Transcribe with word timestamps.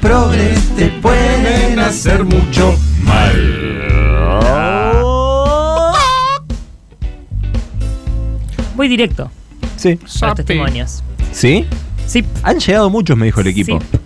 progres 0.00 0.60
te 0.76 0.88
pueden 0.88 1.78
hacer 1.78 2.24
mucho 2.24 2.74
Voy 8.76 8.88
directo 8.88 9.30
Sí. 9.76 9.98
los 10.20 10.34
testimonios. 10.34 11.02
¿Sí? 11.32 11.66
Sí. 12.06 12.24
Han 12.42 12.58
llegado 12.58 12.90
muchos, 12.90 13.16
me 13.16 13.26
dijo 13.26 13.40
el 13.40 13.48
equipo. 13.48 13.80
Sí. 13.80 13.98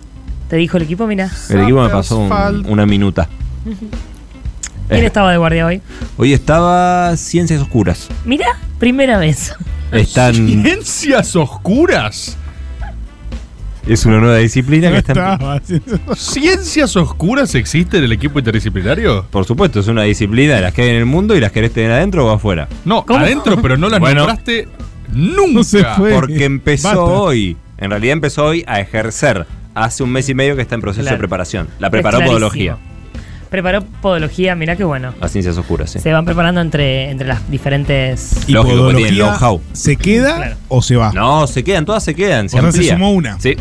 ¿Te 0.49 0.55
dijo 0.57 0.77
el 0.77 0.83
equipo? 0.83 1.07
Mira. 1.07 1.29
El 1.49 1.61
equipo 1.61 1.81
me 1.81 1.89
pasó 1.89 2.17
un- 2.19 2.65
una 2.67 2.85
minuta. 2.85 3.27
¿Quién 4.89 5.03
Eh, 5.03 5.05
estaba 5.07 5.31
de 5.31 5.37
guardia 5.37 5.65
hoy? 5.65 5.81
Hoy 6.17 6.33
estaba 6.33 7.15
Ciencias 7.17 7.61
Oscuras. 7.61 8.07
Mira, 8.25 8.45
primera 8.79 9.17
vez. 9.17 9.55
Están, 9.91 10.35
Ciencias 10.47 11.35
oscuras. 11.35 12.37
Es 13.87 14.05
una 14.05 14.19
nueva 14.19 14.37
disciplina 14.37 14.89
que 14.91 14.97
está. 14.97 15.11
Estaba 15.33 15.61
¿Ciencias 16.15 16.95
oscuras 16.95 17.53
existe 17.55 17.97
en 17.97 18.05
el 18.05 18.11
equipo 18.11 18.39
interdisciplinario? 18.39 19.25
Por 19.29 19.45
supuesto, 19.45 19.79
es 19.79 19.87
una 19.87 20.03
disciplina 20.03 20.55
de 20.55 20.61
las 20.61 20.73
que 20.73 20.83
hay 20.83 20.89
en 20.89 20.95
el 20.95 21.05
mundo 21.05 21.35
y 21.35 21.39
las 21.39 21.51
querés 21.51 21.71
tener 21.73 21.91
adentro 21.91 22.25
o 22.27 22.29
afuera. 22.31 22.67
No, 22.85 23.05
¿Cómo? 23.05 23.19
adentro, 23.19 23.61
pero 23.61 23.77
no 23.77 23.89
las 23.89 23.99
Bueno. 23.99 24.21
nombraste 24.21 24.67
nunca. 25.13 25.51
No 25.53 25.63
se 25.63 25.83
fue. 25.83 26.11
Porque 26.13 26.45
empezó 26.45 26.87
Basta. 26.87 27.01
hoy. 27.03 27.57
En 27.77 27.89
realidad 27.89 28.13
empezó 28.13 28.45
hoy 28.45 28.63
a 28.67 28.79
ejercer. 28.79 29.45
Hace 29.75 30.03
un 30.03 30.11
mes 30.11 30.29
y 30.29 30.35
medio 30.35 30.55
que 30.55 30.61
está 30.61 30.75
en 30.75 30.81
proceso 30.81 31.01
Claro. 31.01 31.15
de 31.15 31.19
preparación. 31.19 31.67
La 31.79 31.89
preparó 31.89 32.21
Podología. 32.21 32.77
Preparó 33.53 33.83
podología, 34.01 34.55
mira 34.55 34.75
qué 34.75 34.83
bueno. 34.83 35.13
Las 35.21 35.31
ciencias 35.31 35.55
oscuras, 35.59 35.91
sí. 35.91 35.99
Se 35.99 36.11
van 36.11 36.25
preparando 36.25 36.59
entre, 36.59 37.11
entre 37.11 37.27
las 37.27 37.51
diferentes. 37.51 38.37
¿Y 38.47 38.51
Lógico, 38.51 38.87
tienen 38.87 39.15
podología 39.15 39.37
know-how. 39.37 39.61
¿Se 39.73 39.95
queda 39.95 40.35
Claro. 40.37 40.55
o 40.69 40.81
se 40.81 40.95
va? 40.95 41.11
No, 41.13 41.45
se 41.45 41.63
quedan, 41.63 41.85
todas 41.85 42.03
se 42.03 42.15
quedan. 42.15 42.49
Se 42.49 42.57
O 42.57 42.61
sea, 42.63 42.71
se 42.71 42.77
amplía. 42.79 42.93
sumó 42.93 43.11
una. 43.11 43.39
Sí. 43.39 43.55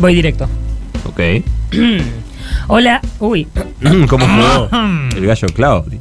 Voy 0.00 0.14
directo. 0.14 0.48
Ok. 1.04 1.20
Hola, 2.68 3.02
uy. 3.20 3.46
¿Cómo 4.08 4.26
jugó 4.26 4.70
el 5.18 5.26
gallo 5.26 5.48
Claudio? 5.54 5.98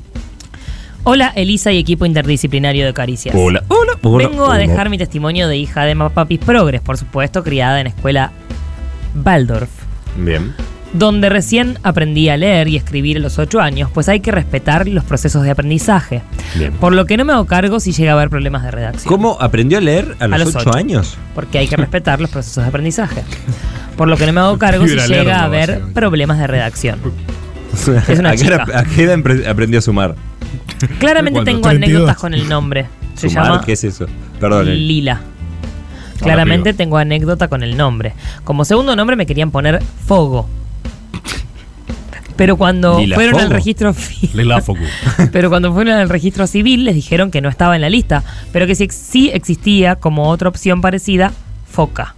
Hola, 1.03 1.33
Elisa 1.35 1.73
y 1.73 1.77
equipo 1.79 2.05
interdisciplinario 2.05 2.85
de 2.85 2.93
Caricias. 2.93 3.35
Hola, 3.37 3.65
hola, 3.67 3.97
hola. 4.01 4.29
Vengo 4.29 4.45
a 4.45 4.49
hola. 4.51 4.59
dejar 4.59 4.89
mi 4.89 4.97
testimonio 4.97 5.49
de 5.49 5.57
hija 5.57 5.83
de 5.83 5.93
Mapapis 5.93 6.39
Progres, 6.39 6.79
por 6.79 6.97
supuesto, 6.97 7.43
criada 7.43 7.81
en 7.81 7.87
escuela 7.87 8.31
Waldorf, 9.23 9.69
Bien. 10.17 10.53
donde 10.93 11.29
recién 11.29 11.77
aprendí 11.83 12.29
a 12.29 12.37
leer 12.37 12.67
y 12.69 12.77
escribir 12.77 13.17
a 13.17 13.19
los 13.19 13.37
8 13.39 13.59
años, 13.61 13.89
pues 13.93 14.07
hay 14.09 14.19
que 14.21 14.31
respetar 14.31 14.87
los 14.87 15.03
procesos 15.03 15.43
de 15.43 15.51
aprendizaje. 15.51 16.21
Bien. 16.55 16.73
Por 16.73 16.93
lo 16.93 17.05
que 17.05 17.17
no 17.17 17.25
me 17.25 17.33
hago 17.33 17.45
cargo 17.45 17.79
si 17.79 17.91
llega 17.91 18.11
a 18.11 18.15
haber 18.15 18.29
problemas 18.29 18.63
de 18.63 18.71
redacción. 18.71 19.13
¿Cómo 19.13 19.37
aprendió 19.41 19.77
a 19.77 19.81
leer 19.81 20.15
a 20.19 20.27
los, 20.27 20.39
los 20.39 20.55
8 20.55 20.69
ocho. 20.69 20.77
años? 20.77 21.17
Porque 21.35 21.57
hay 21.59 21.67
que 21.67 21.75
respetar 21.77 22.19
los 22.21 22.29
procesos 22.29 22.63
de 22.63 22.69
aprendizaje. 22.69 23.23
Por 23.97 24.07
lo 24.07 24.15
que 24.17 24.25
no 24.27 24.33
me 24.33 24.39
hago 24.41 24.57
cargo 24.59 24.87
si 24.87 24.95
llega 24.97 25.39
a 25.41 25.43
haber 25.45 25.81
problemas 25.93 26.39
de 26.39 26.47
redacción. 26.47 26.99
Es 28.07 28.17
una 28.19 28.31
¿A 28.31 28.35
qué 28.35 28.45
edad- 28.47 28.65
chica. 28.65 28.79
¿A 28.79 28.83
qué 28.85 29.03
edad 29.03 29.19
aprendió 29.47 29.79
a 29.79 29.81
sumar? 29.81 30.15
Claramente 30.99 31.33
¿Cuándo? 31.41 31.51
tengo 31.51 31.61
32. 31.69 31.73
anécdotas 31.95 32.17
con 32.17 32.33
el 32.33 32.49
nombre. 32.49 32.87
Se 33.15 33.29
¿Sumar? 33.29 33.45
llama 33.45 33.61
¿Qué 33.65 33.73
es 33.73 33.83
eso? 33.83 34.05
Perdón. 34.39 34.67
el- 34.67 34.87
Lila. 34.87 35.21
Claramente 36.19 36.73
tengo 36.73 36.97
anécdota 36.97 37.47
con 37.47 37.63
el 37.63 37.77
nombre. 37.77 38.13
Como 38.43 38.65
segundo 38.65 38.95
nombre 38.95 39.15
me 39.15 39.25
querían 39.25 39.51
poner 39.51 39.81
Fogo. 40.05 40.47
Pero 42.35 42.55
cuando 42.55 42.99
Lila 42.99 43.15
fueron 43.15 43.35
al 43.35 43.41
Fogo. 43.41 43.53
registro 43.53 43.95
Lela 44.33 44.61
Focu. 44.61 44.83
pero 45.31 45.49
cuando 45.49 45.73
fueron 45.73 45.95
al 45.95 46.07
registro 46.07 46.45
civil 46.45 46.85
les 46.85 46.95
dijeron 46.95 47.31
que 47.31 47.41
no 47.41 47.49
estaba 47.49 47.75
en 47.75 47.81
la 47.81 47.89
lista, 47.89 48.23
pero 48.51 48.67
que 48.67 48.75
sí, 48.75 48.87
sí 48.91 49.31
existía 49.33 49.95
como 49.95 50.29
otra 50.29 50.49
opción 50.49 50.81
parecida, 50.81 51.33
Foca. 51.69 52.15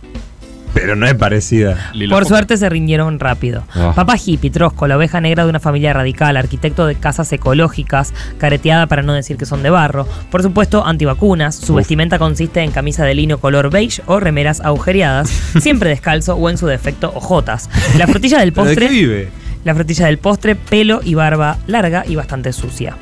Pero 0.74 0.96
no 0.96 1.06
es 1.08 1.16
parecida. 1.16 1.92
Lila 1.94 2.16
Por 2.16 2.26
suerte 2.26 2.58
se 2.58 2.70
rindieron 2.70 3.20
rápido. 3.20 3.64
Ah. 3.74 3.94
Papá 3.96 4.16
hippie, 4.24 4.50
trosco, 4.52 4.88
la 4.88 4.98
oveja 4.98 5.20
negra 5.22 5.44
de 5.44 5.50
una 5.50 5.60
familia 5.60 5.94
radical, 5.94 6.38
arquitecto 6.38 6.86
de 6.86 6.96
casas 6.96 7.32
ecológicas, 7.34 8.14
careteada 8.38 8.88
para 8.88 9.02
no 9.02 9.14
decir 9.14 9.38
que 9.38 9.46
son 9.46 9.64
de 9.64 9.70
barro. 9.70 10.08
Por 10.32 10.44
supuesto, 10.44 10.86
antivacunas. 10.86 11.56
Su 11.56 11.74
Uf. 11.74 11.78
vestimenta 11.78 12.20
consiste 12.20 12.62
en 12.62 12.72
camisa 12.72 13.04
de 13.06 13.16
lino 13.16 13.40
color 13.40 13.70
beige 13.70 14.02
o 14.06 14.20
remeras 14.20 14.62
agujereadas, 14.62 15.30
siempre 15.60 15.90
descalzo 15.90 16.36
o 16.36 16.50
en 16.50 16.58
su 16.58 16.68
defecto 16.68 17.12
ojotas. 17.16 17.70
La 17.98 18.08
frutilla 18.08 18.40
del 18.40 18.54
¿Pero 18.54 18.66
de 18.68 18.76
qué 18.76 18.82
postre, 18.82 18.96
vive? 18.96 19.30
la 19.66 19.76
frutilla 19.76 20.06
del 20.06 20.18
postre, 20.20 20.56
pelo 20.56 21.02
y 21.04 21.16
barba 21.16 21.58
larga 21.68 22.04
y 22.08 22.16
bastante 22.16 22.54
sucia. 22.54 22.96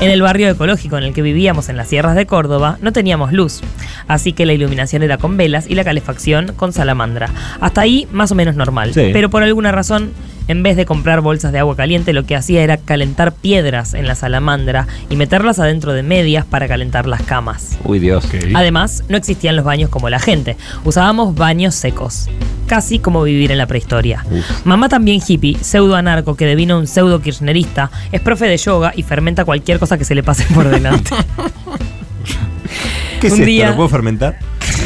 En 0.00 0.10
el 0.10 0.20
barrio 0.22 0.50
ecológico 0.50 0.98
en 0.98 1.04
el 1.04 1.14
que 1.14 1.22
vivíamos 1.22 1.68
en 1.68 1.76
las 1.76 1.88
sierras 1.88 2.14
de 2.14 2.26
Córdoba 2.26 2.78
no 2.82 2.92
teníamos 2.92 3.32
luz, 3.32 3.60
así 4.06 4.32
que 4.32 4.44
la 4.44 4.52
iluminación 4.52 5.02
era 5.02 5.16
con 5.18 5.36
velas 5.36 5.66
y 5.68 5.74
la 5.76 5.84
calefacción 5.84 6.52
con 6.56 6.72
salamandra. 6.72 7.30
Hasta 7.60 7.80
ahí 7.80 8.06
más 8.12 8.30
o 8.30 8.34
menos 8.34 8.54
normal, 8.56 8.92
Sí. 8.92 9.10
pero 9.12 9.30
por 9.30 9.42
alguna 9.42 9.72
razón, 9.72 10.10
en 10.46 10.62
vez 10.62 10.76
de 10.76 10.84
comprar 10.84 11.22
bolsas 11.22 11.52
de 11.52 11.58
agua 11.60 11.74
caliente, 11.74 12.12
lo 12.12 12.26
que 12.26 12.36
hacía 12.36 12.62
era 12.62 12.76
calentar 12.76 13.32
piedras 13.32 13.94
en 13.94 14.06
la 14.06 14.14
salamandra 14.14 14.86
y 15.08 15.16
meterlas 15.16 15.58
adentro 15.58 15.92
de 15.94 16.02
medias 16.02 16.44
para 16.44 16.68
calentar 16.68 17.06
las 17.06 17.22
camas. 17.22 17.78
Uy, 17.84 17.98
Dios. 17.98 18.26
Ok. 18.26 18.34
Además, 18.54 19.04
no 19.08 19.16
existían 19.16 19.56
los 19.56 19.64
baños 19.64 19.88
como 19.88 20.10
la 20.10 20.18
gente. 20.18 20.58
Usábamos 20.84 21.34
baños 21.34 21.74
secos. 21.74 22.28
Casi 22.74 22.98
como 22.98 23.22
vivir 23.22 23.52
en 23.52 23.58
la 23.58 23.66
prehistoria. 23.68 24.24
Uf. 24.28 24.66
Mamá 24.66 24.88
también 24.88 25.20
hippie, 25.24 25.56
pseudo 25.62 25.94
anarco 25.94 26.34
que 26.34 26.44
devino 26.44 26.76
un 26.76 26.88
pseudo 26.88 27.20
kirchnerista, 27.22 27.88
es 28.10 28.20
profe 28.20 28.46
de 28.46 28.56
yoga 28.56 28.92
y 28.96 29.04
fermenta 29.04 29.44
cualquier 29.44 29.78
cosa 29.78 29.96
que 29.96 30.04
se 30.04 30.16
le 30.16 30.24
pase 30.24 30.44
por 30.52 30.68
delante. 30.68 31.10
¿Qué 33.20 33.28
es 33.28 33.32
Un 33.32 33.38
esto? 33.40 33.46
día- 33.46 33.70
¿Lo 33.70 33.76
puedo 33.76 33.88
fermentar? 33.88 34.38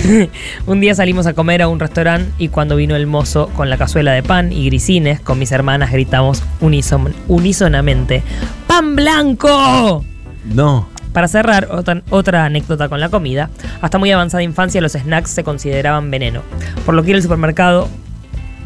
un 0.67 0.81
día 0.81 0.95
salimos 0.95 1.27
a 1.27 1.33
comer 1.33 1.63
a 1.63 1.69
un 1.69 1.81
restaurante 1.81 2.31
y 2.37 2.49
cuando 2.49 2.77
vino 2.77 2.95
el 2.95 3.07
mozo 3.07 3.49
con 3.57 3.71
la 3.71 3.79
cazuela 3.79 4.13
de 4.13 4.23
pan 4.23 4.53
y 4.53 4.67
grisines, 4.67 5.19
con 5.21 5.39
mis 5.39 5.51
hermanas 5.51 5.91
gritamos 5.91 6.43
unison- 6.61 7.15
unísonamente: 7.27 8.23
¡Pan 8.67 8.97
blanco! 8.97 10.05
No. 10.45 10.89
Para 11.13 11.29
cerrar, 11.29 11.69
otra, 11.71 12.03
otra 12.11 12.45
anécdota 12.45 12.89
con 12.89 13.01
la 13.01 13.09
comida. 13.09 13.51
Hasta 13.81 13.99
muy 13.99 14.11
avanzada 14.13 14.43
infancia 14.43 14.81
los 14.81 14.93
snacks 14.93 15.31
se 15.31 15.45
consideraban 15.45 16.11
veneno. 16.11 16.43
Por 16.85 16.95
lo 16.95 17.03
que 17.03 17.11
ir 17.11 17.17
al 17.17 17.23
supermercado, 17.23 17.89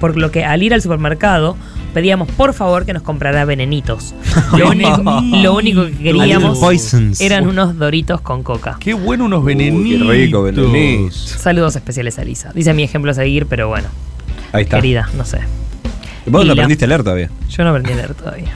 por 0.01 0.17
lo 0.17 0.31
que 0.31 0.45
al 0.45 0.63
ir 0.63 0.75
al 0.75 0.83
supermercado 0.83 1.57
pedíamos 1.95 2.29
por 2.33 2.55
favor 2.55 2.85
que 2.87 2.93
nos 2.95 3.03
comprara 3.03 3.45
venenitos. 3.45 4.15
Lo, 4.57 4.71
único, 4.71 5.03
lo 5.23 5.55
único 5.55 5.85
que 5.87 5.93
queríamos 5.93 6.59
eran 7.21 7.47
unos 7.47 7.77
doritos 7.79 8.21
con 8.23 8.43
coca. 8.43 8.79
Qué 8.81 8.95
bueno 8.95 9.27
unos 9.27 9.41
Uy, 9.45 9.55
venenitos. 9.55 10.07
qué 10.09 10.13
rico, 10.13 10.43
venenitos. 10.43 11.15
Saludos 11.39 11.77
especiales 11.77 12.19
a 12.19 12.25
Lisa. 12.25 12.51
Dice 12.55 12.73
mi 12.73 12.83
ejemplo 12.83 13.11
a 13.11 13.15
seguir, 13.15 13.45
pero 13.47 13.69
bueno, 13.69 13.89
Ahí 14.53 14.63
está. 14.65 14.77
querida, 14.79 15.09
no 15.17 15.25
sé. 15.27 15.41
Vos 16.27 16.47
no 16.47 16.53
aprendiste 16.53 16.87
a 16.87 16.89
leer 16.89 17.03
todavía. 17.03 17.31
Yo 17.51 17.63
no 17.65 17.71
aprendí 17.71 17.93
a 17.93 17.97
leer 17.97 18.15
todavía. 18.15 18.53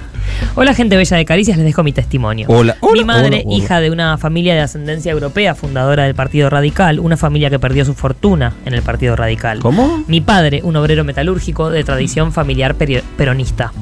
Hola 0.55 0.75
gente 0.75 0.97
bella 0.97 1.17
de 1.17 1.25
Caricias, 1.25 1.57
les 1.59 1.67
dejo 1.67 1.83
mi 1.83 1.93
testimonio. 1.93 2.47
Hola, 2.49 2.77
hola, 2.81 2.93
Mi 2.95 3.05
madre, 3.05 3.29
hola, 3.29 3.43
hola. 3.45 3.57
hija 3.57 3.81
de 3.81 3.91
una 3.91 4.17
familia 4.17 4.55
de 4.55 4.61
ascendencia 4.61 5.13
europea, 5.13 5.55
fundadora 5.55 6.05
del 6.05 6.15
Partido 6.15 6.49
Radical, 6.49 6.99
una 6.99 7.17
familia 7.17 7.51
que 7.51 7.59
perdió 7.59 7.85
su 7.85 7.95
fortuna 7.95 8.55
en 8.65 8.73
el 8.73 8.83
Partido 8.83 9.17
Radical. 9.17 9.59
¿Cómo? 9.59 10.05
Mi 10.07 10.21
padre, 10.21 10.61
un 10.63 10.77
obrero 10.77 11.05
metalúrgico 11.05 11.71
de 11.71 11.85
tradición 11.85 12.33
familiar 12.33 12.75
peronista. 12.75 13.73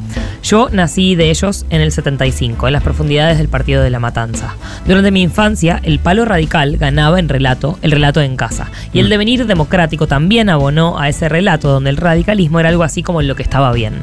Yo 0.43 0.69
nací 0.71 1.15
de 1.15 1.31
ellos 1.31 1.65
en 1.71 1.81
el 1.81 1.91
75, 1.91 2.67
en 2.67 2.73
las 2.73 2.83
profundidades 2.83 3.39
del 3.39 3.49
Partido 3.49 3.83
de 3.83 3.91
la 3.91 3.99
Matanza. 3.99 4.57
Durante 4.87 5.11
mi 5.11 5.23
infancia, 5.23 5.81
el 5.85 6.01
palo 6.01 6.25
radical 6.25 6.77
ganaba 6.77 7.19
en 7.19 7.29
relato, 7.29 7.79
el 7.81 7.93
relato 7.93 8.21
en 8.21 8.37
casa. 8.37 8.71
Y 8.93 8.99
el 8.99 9.09
devenir 9.09 9.47
democrático 9.47 10.07
también 10.07 10.51
abonó 10.51 10.99
a 10.99 11.09
ese 11.09 11.29
relato 11.29 11.69
donde 11.69 11.91
el 11.91 11.97
radicalismo 11.97 12.61
era 12.61 12.69
algo 12.69 12.83
así 12.83 13.03
como 13.03 13.23
lo 13.23 13.37
que 13.37 13.43
estaba 13.43 13.73
bien. 13.73 13.95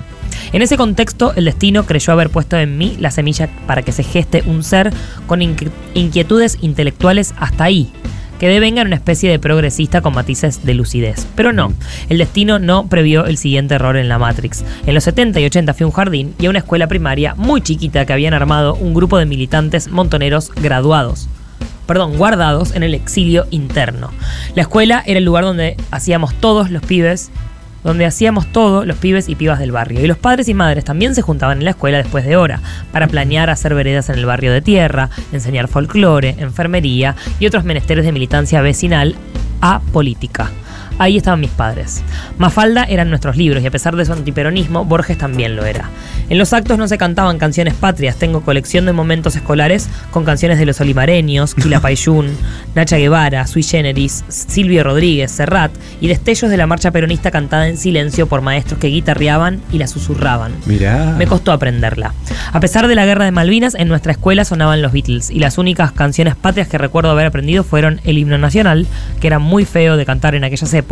En 0.53 0.61
ese 0.61 0.77
contexto, 0.77 1.33
el 1.35 1.45
destino 1.45 1.85
creyó 1.85 2.13
haber 2.13 2.29
puesto 2.29 2.57
en 2.57 2.77
mí 2.77 2.95
la 2.99 3.11
semilla 3.11 3.49
para 3.67 3.81
que 3.81 3.91
se 3.91 4.03
geste 4.03 4.43
un 4.45 4.63
ser 4.63 4.91
con 5.27 5.39
inqui- 5.41 5.71
inquietudes 5.93 6.57
intelectuales 6.61 7.33
hasta 7.37 7.63
ahí, 7.65 7.89
que 8.39 8.47
devenga 8.49 8.81
en 8.81 8.87
una 8.87 8.95
especie 8.95 9.29
de 9.29 9.39
progresista 9.39 10.01
con 10.01 10.13
matices 10.15 10.65
de 10.65 10.73
lucidez. 10.73 11.27
Pero 11.35 11.53
no, 11.53 11.71
el 12.09 12.17
destino 12.17 12.59
no 12.59 12.87
previó 12.87 13.25
el 13.25 13.37
siguiente 13.37 13.75
error 13.75 13.97
en 13.97 14.09
la 14.09 14.17
Matrix. 14.17 14.63
En 14.85 14.93
los 14.95 15.03
70 15.03 15.39
y 15.39 15.45
80 15.45 15.73
fui 15.73 15.83
a 15.83 15.87
un 15.87 15.93
jardín 15.93 16.33
y 16.39 16.47
a 16.47 16.49
una 16.49 16.59
escuela 16.59 16.87
primaria 16.87 17.35
muy 17.35 17.61
chiquita 17.61 18.05
que 18.05 18.13
habían 18.13 18.33
armado 18.33 18.75
un 18.75 18.93
grupo 18.93 19.17
de 19.17 19.25
militantes 19.25 19.89
montoneros 19.89 20.51
graduados 20.55 21.27
perdón, 21.87 22.15
guardados 22.17 22.73
en 22.73 22.83
el 22.83 22.93
exilio 22.93 23.47
interno. 23.51 24.11
La 24.55 24.61
escuela 24.61 25.03
era 25.05 25.17
el 25.17 25.25
lugar 25.25 25.43
donde 25.43 25.75
hacíamos 25.91 26.33
todos 26.35 26.71
los 26.71 26.81
pibes, 26.83 27.31
donde 27.83 28.05
hacíamos 28.05 28.51
todos 28.51 28.85
los 28.85 28.97
pibes 28.97 29.29
y 29.29 29.35
pibas 29.35 29.59
del 29.59 29.71
barrio. 29.71 30.03
Y 30.03 30.07
los 30.07 30.17
padres 30.17 30.47
y 30.47 30.53
madres 30.53 30.85
también 30.85 31.15
se 31.15 31.21
juntaban 31.21 31.59
en 31.59 31.65
la 31.65 31.71
escuela 31.71 31.97
después 31.97 32.25
de 32.25 32.35
hora, 32.35 32.59
para 32.91 33.07
planear 33.07 33.49
hacer 33.49 33.75
veredas 33.75 34.09
en 34.09 34.17
el 34.17 34.25
barrio 34.25 34.51
de 34.51 34.61
tierra, 34.61 35.09
enseñar 35.31 35.67
folclore, 35.67 36.35
enfermería 36.39 37.15
y 37.39 37.45
otros 37.45 37.63
menesteres 37.63 38.05
de 38.05 38.11
militancia 38.11 38.61
vecinal 38.61 39.15
a 39.61 39.81
política. 39.91 40.51
Ahí 41.01 41.17
estaban 41.17 41.39
mis 41.39 41.49
padres. 41.49 42.03
Mafalda 42.37 42.83
eran 42.83 43.09
nuestros 43.09 43.35
libros 43.35 43.63
y 43.63 43.65
a 43.65 43.71
pesar 43.71 43.95
de 43.95 44.05
su 44.05 44.13
antiperonismo, 44.13 44.85
Borges 44.85 45.17
también 45.17 45.55
lo 45.55 45.65
era. 45.65 45.89
En 46.29 46.37
los 46.37 46.53
actos 46.53 46.77
no 46.77 46.87
se 46.87 46.99
cantaban 46.99 47.39
canciones 47.39 47.73
patrias, 47.73 48.17
tengo 48.17 48.41
colección 48.41 48.85
de 48.85 48.93
momentos 48.93 49.35
escolares 49.35 49.89
con 50.11 50.25
canciones 50.25 50.59
de 50.59 50.67
los 50.67 50.79
olimareños, 50.79 51.55
Quilapayún, 51.55 52.37
Nacha 52.75 52.97
Guevara, 52.97 53.47
Sui 53.47 53.63
Generis, 53.63 54.23
Silvio 54.27 54.83
Rodríguez, 54.83 55.31
Serrat 55.31 55.71
y 56.01 56.07
destellos 56.07 56.51
de 56.51 56.57
la 56.57 56.67
marcha 56.67 56.91
peronista 56.91 57.31
cantada 57.31 57.67
en 57.67 57.77
silencio 57.77 58.27
por 58.27 58.41
maestros 58.41 58.79
que 58.79 58.89
guitarreaban 58.89 59.59
y 59.71 59.79
la 59.79 59.87
susurraban. 59.87 60.53
Mirá. 60.67 61.15
Me 61.17 61.25
costó 61.25 61.51
aprenderla. 61.51 62.13
A 62.53 62.59
pesar 62.59 62.87
de 62.87 62.93
la 62.93 63.07
guerra 63.07 63.25
de 63.25 63.31
Malvinas, 63.31 63.73
en 63.73 63.87
nuestra 63.87 64.11
escuela 64.11 64.45
sonaban 64.45 64.83
los 64.83 64.91
Beatles 64.91 65.31
y 65.31 65.39
las 65.39 65.57
únicas 65.57 65.93
canciones 65.93 66.35
patrias 66.35 66.67
que 66.67 66.77
recuerdo 66.77 67.09
haber 67.09 67.25
aprendido 67.25 67.63
fueron 67.63 67.99
el 68.03 68.19
himno 68.19 68.37
nacional, 68.37 68.85
que 69.19 69.25
era 69.25 69.39
muy 69.39 69.65
feo 69.65 69.97
de 69.97 70.05
cantar 70.05 70.35
en 70.35 70.43
aquellas 70.43 70.71
épocas, 70.75 70.90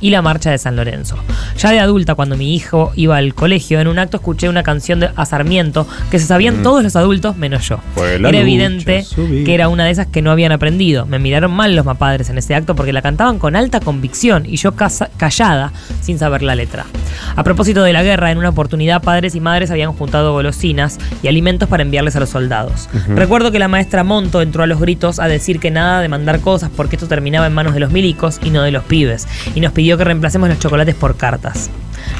y 0.00 0.10
la 0.10 0.22
marcha 0.22 0.50
de 0.50 0.58
San 0.58 0.76
Lorenzo. 0.76 1.16
Ya 1.58 1.70
de 1.70 1.80
adulta, 1.80 2.14
cuando 2.14 2.36
mi 2.36 2.54
hijo 2.54 2.92
iba 2.96 3.16
al 3.16 3.34
colegio, 3.34 3.80
en 3.80 3.88
un 3.88 3.98
acto 3.98 4.16
escuché 4.18 4.48
una 4.48 4.62
canción 4.62 5.00
de 5.00 5.10
a 5.14 5.24
Sarmiento 5.26 5.86
que 6.10 6.18
se 6.18 6.26
sabían 6.26 6.60
Mm. 6.60 6.62
todos 6.62 6.82
los 6.82 6.96
adultos 6.96 7.36
menos 7.36 7.68
yo. 7.68 7.78
Era 7.96 8.18
lucha, 8.18 8.38
evidente 8.38 9.02
subí. 9.04 9.44
que 9.44 9.54
era 9.54 9.68
una 9.68 9.84
de 9.84 9.90
esas 9.90 10.06
que 10.06 10.22
no 10.22 10.30
habían 10.30 10.52
aprendido. 10.52 11.06
Me 11.06 11.18
miraron 11.18 11.52
mal 11.52 11.74
los 11.76 11.84
mapadres 11.84 12.30
en 12.30 12.38
ese 12.38 12.54
acto 12.54 12.74
porque 12.74 12.92
la 12.92 13.02
cantaban 13.02 13.38
con 13.38 13.56
alta 13.56 13.80
convicción 13.80 14.44
y 14.46 14.56
yo 14.56 14.72
casa- 14.74 15.10
callada 15.16 15.72
sin 16.00 16.18
saber 16.18 16.42
la 16.42 16.54
letra. 16.54 16.86
A 17.34 17.44
propósito 17.44 17.82
de 17.82 17.92
la 17.92 18.02
guerra, 18.02 18.30
en 18.30 18.38
una 18.38 18.50
oportunidad 18.50 19.02
padres 19.02 19.34
y 19.34 19.40
madres 19.40 19.70
habían 19.70 19.92
juntado 19.92 20.32
golosinas 20.32 20.98
y 21.22 21.28
alimentos 21.28 21.68
para 21.68 21.82
enviarles 21.82 22.16
a 22.16 22.20
los 22.20 22.30
soldados. 22.30 22.88
Recuerdo 23.08 23.50
que 23.50 23.58
la 23.58 23.68
maestra 23.68 24.04
Monto 24.04 24.42
entró 24.42 24.62
a 24.62 24.66
los 24.66 24.80
gritos 24.80 25.18
a 25.18 25.28
decir 25.28 25.60
que 25.60 25.70
nada 25.70 26.00
de 26.00 26.08
mandar 26.08 26.40
cosas 26.40 26.70
porque 26.74 26.96
esto 26.96 27.08
terminaba 27.08 27.46
en 27.46 27.54
manos 27.54 27.74
de 27.74 27.80
los 27.80 27.90
milicos 27.90 28.40
y 28.42 28.50
no 28.50 28.62
de 28.62 28.70
los 28.70 28.84
pibes, 28.84 29.26
y 29.54 29.60
nos 29.60 29.72
pidió 29.72 29.98
que 29.98 30.04
reemplacemos 30.04 30.48
los 30.48 30.58
chocolates 30.58 30.94
por 30.94 31.16
cartas. 31.16 31.70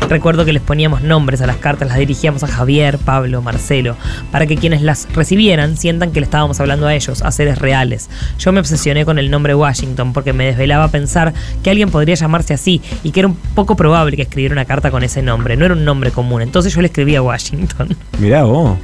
Recuerdo 0.08 0.44
que 0.44 0.52
les 0.52 0.62
poníamos 0.62 1.02
nombres 1.02 1.40
a 1.40 1.46
las 1.48 1.56
cartas, 1.56 1.88
las 1.88 1.98
dirigíamos 1.98 2.44
a 2.44 2.46
Javier, 2.46 2.96
Pablo, 2.98 3.42
Marcelo, 3.42 3.96
para 4.30 4.46
que 4.46 4.56
quienes 4.56 4.80
las 4.82 5.08
recibieran 5.12 5.76
sientan 5.76 6.12
que 6.12 6.20
le 6.20 6.24
estábamos 6.26 6.60
hablando 6.60 6.86
a 6.86 6.94
ellos, 6.94 7.22
a 7.22 7.32
seres 7.32 7.58
reales. 7.58 8.08
Yo 8.38 8.52
me 8.52 8.60
obsesioné 8.60 9.04
con 9.04 9.18
el 9.18 9.30
nombre 9.32 9.54
Washington 9.56 10.12
porque 10.12 10.32
me 10.32 10.44
desvelaba 10.46 10.88
pensar 10.88 11.34
que 11.64 11.70
alguien 11.70 11.90
podría 11.90 12.14
llamarse 12.14 12.54
así 12.54 12.80
y 13.02 13.10
que 13.10 13.20
era 13.20 13.26
un 13.28 13.34
poco 13.34 13.74
probable 13.74 14.14
que 14.14 14.22
escribiera 14.22 14.52
una 14.52 14.64
carta 14.64 14.92
con 14.92 15.02
ese 15.02 15.22
nombre. 15.22 15.56
No 15.56 15.64
era 15.64 15.74
un 15.74 15.84
nombre 15.84 16.12
común, 16.12 16.40
entonces 16.40 16.72
yo 16.72 16.80
le 16.82 16.86
escribía 16.86 17.20
Washington. 17.20 17.96
Mirá 18.20 18.44
vos. 18.44 18.78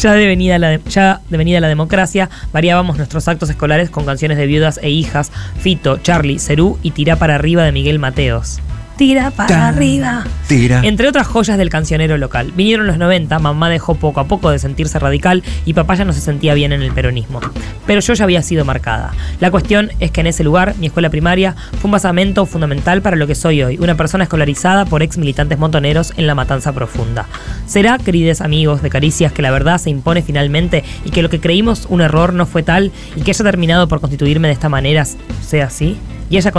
Ya 0.00 0.12
de, 0.12 0.26
venida 0.26 0.58
la 0.60 0.68
de- 0.68 0.80
ya 0.88 1.20
de 1.28 1.36
venida 1.36 1.58
la 1.60 1.68
democracia, 1.68 2.30
variábamos 2.52 2.96
nuestros 2.96 3.26
actos 3.26 3.50
escolares 3.50 3.90
con 3.90 4.04
canciones 4.04 4.38
de 4.38 4.46
viudas 4.46 4.78
e 4.82 4.90
hijas, 4.90 5.32
Fito, 5.58 5.96
Charlie, 5.98 6.38
Cerú 6.38 6.78
y 6.82 6.92
Tirá 6.92 7.16
para 7.16 7.34
arriba 7.34 7.64
de 7.64 7.72
Miguel 7.72 7.98
Mateos. 7.98 8.60
Tira 9.00 9.30
para 9.30 9.48
Tan, 9.48 9.62
arriba. 9.62 10.24
Tira. 10.46 10.82
Entre 10.84 11.08
otras 11.08 11.26
joyas 11.26 11.56
del 11.56 11.70
cancionero 11.70 12.18
local. 12.18 12.52
Vinieron 12.54 12.86
los 12.86 12.98
90, 12.98 13.38
mamá 13.38 13.70
dejó 13.70 13.94
poco 13.94 14.20
a 14.20 14.24
poco 14.24 14.50
de 14.50 14.58
sentirse 14.58 14.98
radical 14.98 15.42
y 15.64 15.72
papá 15.72 15.94
ya 15.94 16.04
no 16.04 16.12
se 16.12 16.20
sentía 16.20 16.52
bien 16.52 16.70
en 16.72 16.82
el 16.82 16.92
peronismo. 16.92 17.40
Pero 17.86 18.00
yo 18.02 18.12
ya 18.12 18.24
había 18.24 18.42
sido 18.42 18.66
marcada. 18.66 19.12
La 19.40 19.50
cuestión 19.50 19.90
es 20.00 20.10
que 20.10 20.20
en 20.20 20.26
ese 20.26 20.44
lugar, 20.44 20.74
mi 20.78 20.88
escuela 20.88 21.08
primaria, 21.08 21.56
fue 21.80 21.86
un 21.88 21.92
basamento 21.92 22.44
fundamental 22.44 23.00
para 23.00 23.16
lo 23.16 23.26
que 23.26 23.34
soy 23.34 23.62
hoy, 23.62 23.78
una 23.78 23.94
persona 23.94 24.24
escolarizada 24.24 24.84
por 24.84 25.02
ex 25.02 25.16
militantes 25.16 25.58
montoneros 25.58 26.12
en 26.18 26.26
la 26.26 26.34
matanza 26.34 26.74
profunda. 26.74 27.26
¿Será, 27.64 27.96
queridos 27.96 28.42
amigos 28.42 28.82
de 28.82 28.90
Caricias, 28.90 29.32
que 29.32 29.40
la 29.40 29.50
verdad 29.50 29.78
se 29.78 29.88
impone 29.88 30.20
finalmente 30.20 30.84
y 31.06 31.10
que 31.10 31.22
lo 31.22 31.30
que 31.30 31.40
creímos 31.40 31.86
un 31.88 32.02
error 32.02 32.34
no 32.34 32.44
fue 32.44 32.62
tal 32.62 32.92
y 33.16 33.22
que 33.22 33.30
haya 33.30 33.44
terminado 33.44 33.88
por 33.88 34.02
constituirme 34.02 34.48
de 34.48 34.52
esta 34.52 34.68
manera 34.68 35.06
sea 35.06 35.64
así? 35.64 35.96
Y 36.30 36.36
haya 36.38 36.52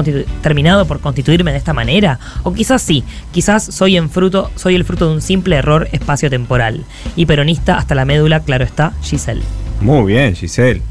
terminado 0.43 0.85
por 0.85 0.99
constituirme 0.99 1.51
de 1.51 1.57
esta 1.57 1.73
manera? 1.73 2.19
O 2.43 2.53
quizás 2.53 2.81
sí, 2.83 3.03
quizás 3.31 3.63
soy, 3.63 3.97
en 3.97 4.09
fruto, 4.09 4.51
soy 4.55 4.75
el 4.75 4.85
fruto 4.85 5.07
de 5.07 5.15
un 5.15 5.21
simple 5.21 5.55
error 5.55 5.87
espacio-temporal. 5.91 6.83
Y 7.15 7.25
peronista 7.25 7.77
hasta 7.77 7.95
la 7.95 8.05
médula, 8.05 8.41
claro 8.41 8.63
está, 8.63 8.93
Giselle. 9.01 9.41
Muy 9.79 10.13
bien, 10.13 10.35
Giselle. 10.35 10.81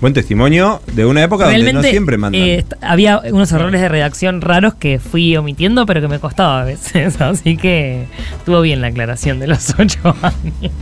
Buen 0.00 0.14
testimonio 0.14 0.82
de 0.94 1.06
una 1.06 1.22
época 1.22 1.44
donde 1.44 1.58
no 1.60 1.64
Realmente 1.64 1.90
siempre 1.90 2.16
mandan. 2.16 2.40
eh, 2.42 2.64
había 2.80 3.20
unos 3.30 3.52
errores 3.52 3.80
de 3.80 3.88
redacción 3.88 4.40
raros 4.40 4.74
que 4.74 4.98
fui 4.98 5.36
omitiendo, 5.36 5.86
pero 5.86 6.00
que 6.00 6.08
me 6.08 6.18
costaba 6.18 6.62
a 6.62 6.64
veces. 6.64 7.20
Así 7.20 7.56
que 7.56 8.06
estuvo 8.36 8.60
bien 8.62 8.80
la 8.80 8.88
aclaración 8.88 9.38
de 9.38 9.46
los 9.46 9.74
ocho 9.78 10.16
años. 10.22 10.72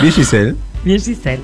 Bien, 0.00 0.12
Giselle. 0.12 0.56
Bien, 0.84 1.00
Giselle. 1.00 1.40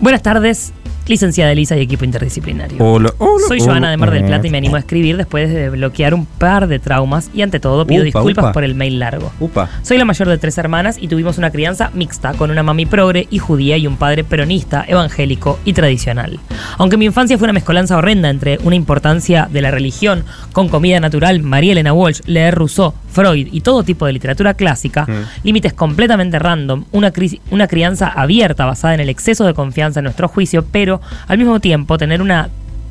Buenas 0.00 0.22
tardes, 0.22 0.72
licenciada 1.06 1.52
Elisa 1.52 1.76
y 1.76 1.80
equipo 1.80 2.04
interdisciplinario. 2.04 2.78
Hola, 2.84 3.12
hola, 3.18 3.44
Soy. 3.48 3.60
Joana 3.60 3.90
de 3.90 3.96
Mar 3.96 4.10
del 4.10 4.24
Plata 4.24 4.46
y 4.46 4.50
me 4.50 4.58
animo 4.58 4.76
a 4.76 4.78
escribir 4.78 5.16
después 5.16 5.52
de 5.52 5.70
bloquear 5.70 6.14
un 6.14 6.26
par 6.26 6.66
de 6.66 6.78
traumas 6.78 7.30
y 7.34 7.42
ante 7.42 7.60
todo 7.60 7.86
pido 7.86 8.00
Upa, 8.02 8.04
disculpas 8.04 8.44
upa. 8.44 8.52
por 8.52 8.64
el 8.64 8.74
mail 8.74 8.98
largo. 8.98 9.32
Upa. 9.40 9.68
Soy 9.82 9.98
la 9.98 10.04
mayor 10.04 10.28
de 10.28 10.38
tres 10.38 10.56
hermanas 10.58 10.96
y 11.00 11.08
tuvimos 11.08 11.38
una 11.38 11.50
crianza 11.50 11.90
mixta 11.94 12.34
con 12.34 12.50
una 12.50 12.62
mami 12.62 12.86
progre 12.86 13.26
y 13.30 13.38
judía 13.38 13.76
y 13.76 13.86
un 13.86 13.96
padre 13.96 14.24
peronista, 14.24 14.84
evangélico 14.86 15.58
y 15.64 15.72
tradicional. 15.72 16.40
Aunque 16.78 16.96
mi 16.96 17.04
infancia 17.06 17.38
fue 17.38 17.46
una 17.46 17.52
mezcolanza 17.52 17.96
horrenda 17.96 18.30
entre 18.30 18.58
una 18.64 18.76
importancia 18.76 19.48
de 19.50 19.62
la 19.62 19.70
religión 19.70 20.24
con 20.52 20.68
comida 20.68 21.00
natural, 21.00 21.42
María 21.42 21.72
Elena 21.72 21.92
Walsh, 21.92 22.20
leer 22.26 22.54
Rousseau, 22.54 22.94
Freud 23.14 23.48
y 23.50 23.60
todo 23.62 23.82
tipo 23.84 24.04
de 24.06 24.12
literatura 24.12 24.52
clásica, 24.54 25.06
Mm. 25.06 25.44
límites 25.46 25.72
completamente 25.72 26.38
random, 26.38 26.84
una, 26.92 27.12
cri- 27.12 27.40
una 27.50 27.66
crianza 27.68 28.08
abierta 28.08 28.66
basada 28.66 28.94
en 28.94 29.00
el 29.00 29.08
exceso 29.08 29.44
de 29.46 29.54
confianza 29.54 30.00
en 30.00 30.04
nuestro 30.04 30.28
juicio, 30.28 30.64
pero 30.70 31.00
al 31.28 31.38
mismo 31.38 31.60
tiempo 31.60 31.96
tener 31.96 32.20
una 32.20 32.48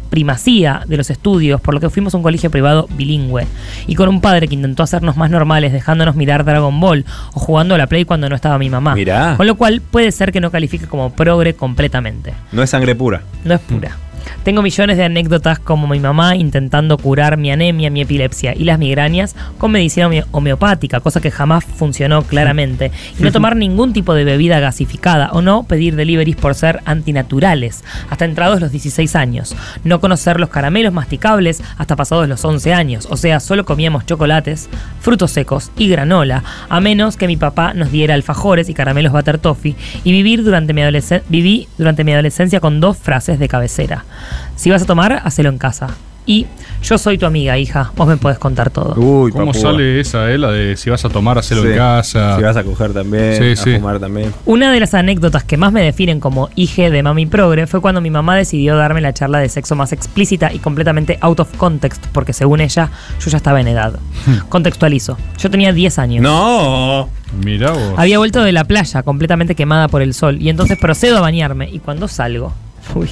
primacía 0.09 0.83
de 0.87 0.95
los 0.97 1.09
estudios, 1.09 1.59
por 1.59 1.73
lo 1.73 1.79
que 1.79 1.89
fuimos 1.89 2.13
a 2.13 2.17
un 2.17 2.23
colegio 2.23 2.51
privado 2.51 2.87
bilingüe, 2.95 3.47
y 3.87 3.95
con 3.95 4.07
un 4.09 4.21
padre 4.21 4.47
que 4.47 4.53
intentó 4.53 4.83
hacernos 4.83 5.17
más 5.17 5.31
normales, 5.31 5.73
dejándonos 5.73 6.15
mirar 6.15 6.45
Dragon 6.45 6.79
Ball 6.79 7.03
o 7.33 7.39
jugando 7.39 7.73
a 7.73 7.79
la 7.79 7.87
Play 7.87 8.05
cuando 8.05 8.29
no 8.29 8.35
estaba 8.35 8.59
mi 8.59 8.69
mamá. 8.69 8.93
Mirá. 8.93 9.33
Con 9.37 9.47
lo 9.47 9.55
cual 9.55 9.81
puede 9.81 10.11
ser 10.11 10.31
que 10.31 10.39
no 10.39 10.51
califique 10.51 10.85
como 10.85 11.09
progre 11.13 11.55
completamente. 11.55 12.33
No 12.51 12.61
es 12.61 12.69
sangre 12.69 12.93
pura. 12.93 13.23
No 13.43 13.55
es 13.55 13.59
pura. 13.61 13.97
Tengo 14.43 14.61
millones 14.61 14.97
de 14.97 15.03
anécdotas 15.05 15.59
como 15.59 15.87
mi 15.87 15.99
mamá 15.99 16.35
intentando 16.35 16.97
curar 16.97 17.37
mi 17.37 17.51
anemia, 17.51 17.89
mi 17.89 18.01
epilepsia 18.01 18.53
y 18.55 18.63
las 18.65 18.79
migrañas 18.79 19.35
con 19.57 19.71
medicina 19.71 20.07
home- 20.07 20.25
homeopática, 20.31 20.99
cosa 20.99 21.21
que 21.21 21.31
jamás 21.31 21.63
funcionó 21.63 22.23
claramente, 22.23 22.91
y 23.19 23.23
no 23.23 23.31
tomar 23.31 23.55
ningún 23.55 23.93
tipo 23.93 24.13
de 24.13 24.23
bebida 24.23 24.59
gasificada 24.59 25.29
o 25.31 25.41
no 25.41 25.63
pedir 25.63 25.95
deliveries 25.95 26.35
por 26.35 26.55
ser 26.55 26.81
antinaturales 26.85 27.83
hasta 28.09 28.25
entrados 28.25 28.59
los 28.59 28.71
16 28.71 29.15
años, 29.15 29.55
no 29.83 29.99
conocer 29.99 30.39
los 30.39 30.49
caramelos 30.49 30.93
masticables 30.93 31.61
hasta 31.77 31.95
pasados 31.95 32.27
los 32.27 32.43
11 32.43 32.73
años, 32.73 33.07
o 33.09 33.17
sea, 33.17 33.39
solo 33.39 33.65
comíamos 33.65 34.05
chocolates, 34.05 34.69
frutos 34.99 35.31
secos 35.31 35.71
y 35.77 35.87
granola, 35.87 36.43
a 36.69 36.79
menos 36.79 37.17
que 37.17 37.27
mi 37.27 37.37
papá 37.37 37.73
nos 37.73 37.91
diera 37.91 38.13
alfajores 38.13 38.69
y 38.69 38.73
caramelos 38.73 39.13
butter 39.13 39.37
toffee, 39.37 39.75
y 40.03 40.11
vivir 40.11 40.43
durante 40.43 40.73
mi 40.73 40.81
adolescencia, 40.81 41.25
viví 41.29 41.67
durante 41.77 42.03
mi 42.03 42.13
adolescencia 42.13 42.59
con 42.59 42.79
dos 42.79 42.97
frases 42.97 43.39
de 43.39 43.47
cabecera. 43.47 44.05
Si 44.55 44.69
vas 44.69 44.81
a 44.81 44.85
tomar, 44.85 45.21
hacelo 45.23 45.49
en 45.49 45.57
casa. 45.57 45.87
Y 46.25 46.47
yo 46.81 46.97
soy 46.97 47.17
tu 47.17 47.25
amiga, 47.25 47.57
hija. 47.57 47.91
Vos 47.97 48.07
me 48.07 48.15
podés 48.15 48.39
contar 48.39 48.69
todo. 48.69 48.93
Uy, 48.95 49.29
¿Cómo 49.33 49.47
papúa. 49.47 49.61
sale 49.61 49.99
esa, 49.99 50.31
eh? 50.31 50.37
La 50.37 50.51
de 50.51 50.77
si 50.77 50.89
vas 50.89 51.03
a 51.03 51.09
tomar, 51.09 51.37
hacelo 51.37 51.63
Sí. 51.63 51.67
en 51.71 51.75
casa. 51.75 52.37
Si 52.37 52.43
vas 52.43 52.55
a 52.55 52.63
coger 52.63 52.93
también, 52.93 53.35
Sí, 53.37 53.51
a 53.51 53.55
sí. 53.61 53.75
fumar 53.75 53.99
también. 53.99 54.31
Una 54.45 54.71
de 54.71 54.79
las 54.79 54.93
anécdotas 54.93 55.43
que 55.43 55.57
más 55.57 55.73
me 55.73 55.81
definen 55.81 56.21
como 56.21 56.47
hija 56.55 56.89
de 56.89 57.03
mami 57.03 57.25
progre 57.25 57.67
fue 57.67 57.81
cuando 57.81 57.99
mi 57.99 58.09
mamá 58.09 58.37
decidió 58.37 58.77
darme 58.77 59.01
la 59.01 59.13
charla 59.13 59.39
de 59.39 59.49
sexo 59.49 59.75
más 59.75 59.91
explícita 59.91 60.53
y 60.53 60.59
completamente 60.59 61.17
out 61.19 61.41
of 61.41 61.53
context, 61.57 62.05
porque 62.13 62.31
según 62.31 62.61
ella, 62.61 62.89
yo 63.19 63.29
ya 63.29 63.35
estaba 63.35 63.59
en 63.59 63.67
edad. 63.67 63.99
Contextualizo. 64.47 65.17
Yo 65.37 65.49
tenía 65.49 65.73
10 65.73 65.99
años. 65.99 66.23
No. 66.23 67.09
Mirá 67.43 67.71
vos. 67.71 67.95
Había 67.97 68.17
vuelto 68.19 68.41
de 68.43 68.53
la 68.53 68.63
playa 68.63 69.03
completamente 69.03 69.55
quemada 69.55 69.89
por 69.89 70.01
el 70.01 70.13
sol 70.13 70.41
y 70.41 70.47
entonces 70.47 70.77
procedo 70.77 71.17
a 71.17 71.21
bañarme 71.21 71.69
y 71.69 71.79
cuando 71.79 72.07
salgo, 72.07 72.53
uy, 72.95 73.09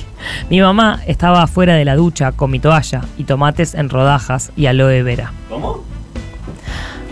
mi 0.49 0.59
mamá 0.61 0.99
estaba 1.07 1.43
afuera 1.43 1.75
de 1.75 1.85
la 1.85 1.95
ducha 1.95 2.31
con 2.31 2.51
mi 2.51 2.59
toalla 2.59 3.01
y 3.17 3.23
tomates 3.23 3.73
en 3.75 3.89
rodajas 3.89 4.51
y 4.55 4.65
aloe 4.67 5.03
vera. 5.03 5.31
¿Cómo? 5.49 5.83